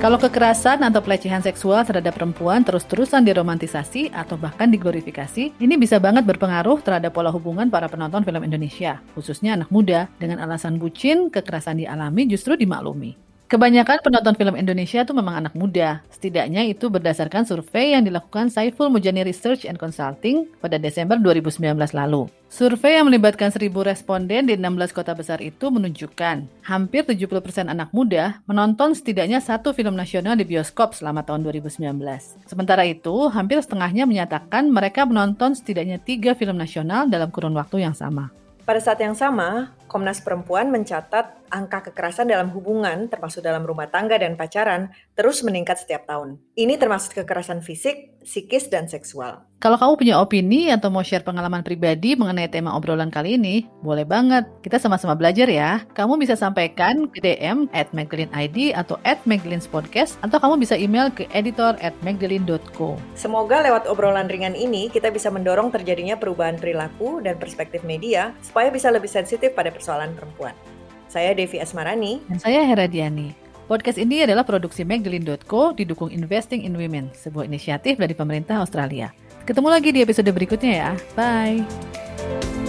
Kalau 0.00 0.16
kekerasan 0.16 0.80
atau 0.80 1.04
pelecehan 1.04 1.44
seksual 1.44 1.84
terhadap 1.84 2.16
perempuan 2.16 2.64
terus-terusan 2.64 3.20
diromantisasi 3.20 4.08
atau 4.08 4.40
bahkan 4.40 4.72
diglorifikasi, 4.72 5.60
ini 5.60 5.74
bisa 5.76 6.00
banget 6.00 6.24
berpengaruh 6.24 6.80
terhadap 6.80 7.12
pola 7.12 7.28
hubungan 7.28 7.68
para 7.68 7.84
penonton 7.84 8.24
film 8.24 8.40
Indonesia, 8.40 9.04
khususnya 9.12 9.60
anak 9.60 9.68
muda, 9.68 10.08
dengan 10.16 10.40
alasan 10.40 10.80
bucin, 10.80 11.28
kekerasan 11.28 11.84
dialami 11.84 12.24
justru 12.24 12.56
dimaklumi. 12.56 13.29
Kebanyakan 13.50 13.98
penonton 14.06 14.38
film 14.38 14.54
Indonesia 14.54 15.02
itu 15.02 15.10
memang 15.10 15.42
anak 15.42 15.58
muda. 15.58 16.06
Setidaknya 16.14 16.62
itu 16.70 16.86
berdasarkan 16.86 17.42
survei 17.42 17.98
yang 17.98 18.06
dilakukan 18.06 18.46
Saiful 18.46 18.94
Mujani 18.94 19.26
Research 19.26 19.66
and 19.66 19.74
Consulting 19.74 20.46
pada 20.62 20.78
Desember 20.78 21.18
2019 21.18 21.74
lalu. 21.90 22.30
Survei 22.46 23.02
yang 23.02 23.10
melibatkan 23.10 23.50
1000 23.50 23.74
responden 23.82 24.46
di 24.46 24.54
16 24.54 24.94
kota 24.94 25.18
besar 25.18 25.42
itu 25.42 25.66
menunjukkan 25.66 26.46
hampir 26.62 27.02
70% 27.02 27.66
anak 27.66 27.90
muda 27.90 28.38
menonton 28.46 28.94
setidaknya 28.94 29.42
satu 29.42 29.74
film 29.74 29.98
nasional 29.98 30.38
di 30.38 30.46
bioskop 30.46 30.94
selama 30.94 31.26
tahun 31.26 31.42
2019. 31.42 31.90
Sementara 32.46 32.86
itu, 32.86 33.26
hampir 33.34 33.58
setengahnya 33.66 34.06
menyatakan 34.06 34.70
mereka 34.70 35.02
menonton 35.02 35.58
setidaknya 35.58 35.98
tiga 35.98 36.38
film 36.38 36.54
nasional 36.54 37.10
dalam 37.10 37.34
kurun 37.34 37.58
waktu 37.58 37.82
yang 37.82 37.98
sama. 37.98 38.30
Pada 38.62 38.78
saat 38.78 39.02
yang 39.02 39.18
sama, 39.18 39.74
Komnas 39.90 40.22
Perempuan 40.22 40.70
mencatat 40.70 41.50
angka 41.50 41.90
kekerasan 41.90 42.30
dalam 42.30 42.54
hubungan, 42.54 43.10
termasuk 43.10 43.42
dalam 43.42 43.66
rumah 43.66 43.90
tangga 43.90 44.14
dan 44.22 44.38
pacaran, 44.38 44.94
terus 45.18 45.42
meningkat 45.42 45.82
setiap 45.82 46.06
tahun. 46.06 46.38
Ini 46.54 46.78
termasuk 46.78 47.18
kekerasan 47.18 47.60
fisik, 47.60 48.22
psikis, 48.22 48.70
dan 48.70 48.86
seksual. 48.86 49.50
Kalau 49.60 49.76
kamu 49.76 49.92
punya 50.00 50.16
opini 50.16 50.72
atau 50.72 50.88
mau 50.88 51.04
share 51.04 51.20
pengalaman 51.20 51.60
pribadi 51.60 52.16
mengenai 52.16 52.48
tema 52.48 52.72
obrolan 52.72 53.12
kali 53.12 53.36
ini, 53.36 53.68
boleh 53.84 54.08
banget. 54.08 54.48
Kita 54.64 54.80
sama-sama 54.80 55.12
belajar 55.12 55.52
ya. 55.52 55.84
Kamu 55.92 56.16
bisa 56.16 56.32
sampaikan 56.32 57.04
ke 57.12 57.20
DM 57.20 57.68
at 57.76 57.92
ID 57.92 58.72
atau 58.72 58.96
at 59.04 59.20
Magdalene's 59.28 59.68
Podcast, 59.68 60.16
atau 60.24 60.40
kamu 60.40 60.64
bisa 60.64 60.80
email 60.80 61.12
ke 61.12 61.28
editor 61.36 61.76
at 61.84 61.92
magdalene.co. 62.00 62.96
Semoga 63.12 63.60
lewat 63.60 63.84
obrolan 63.84 64.32
ringan 64.32 64.56
ini, 64.56 64.88
kita 64.88 65.12
bisa 65.12 65.28
mendorong 65.28 65.68
terjadinya 65.68 66.16
perubahan 66.16 66.56
perilaku 66.56 67.20
dan 67.20 67.36
perspektif 67.36 67.84
media, 67.84 68.32
supaya 68.40 68.72
bisa 68.72 68.88
lebih 68.88 69.12
sensitif 69.12 69.52
pada 69.52 69.68
persoalan 69.80 70.12
perempuan. 70.12 70.52
Saya 71.08 71.32
Devi 71.32 71.58
Asmarani. 71.58 72.20
Dan 72.28 72.38
saya 72.38 72.60
Hera 72.62 72.84
Diani. 72.84 73.32
Podcast 73.66 73.96
ini 73.96 74.22
adalah 74.22 74.44
produksi 74.44 74.84
Magdalene.co 74.84 75.72
didukung 75.74 76.12
Investing 76.12 76.68
in 76.68 76.76
Women, 76.76 77.10
sebuah 77.16 77.48
inisiatif 77.48 77.96
dari 77.96 78.12
pemerintah 78.12 78.60
Australia. 78.60 79.10
Ketemu 79.48 79.68
lagi 79.72 79.90
di 79.90 80.04
episode 80.04 80.30
berikutnya 80.30 80.72
ya. 80.76 80.90
Bye. 81.16 82.59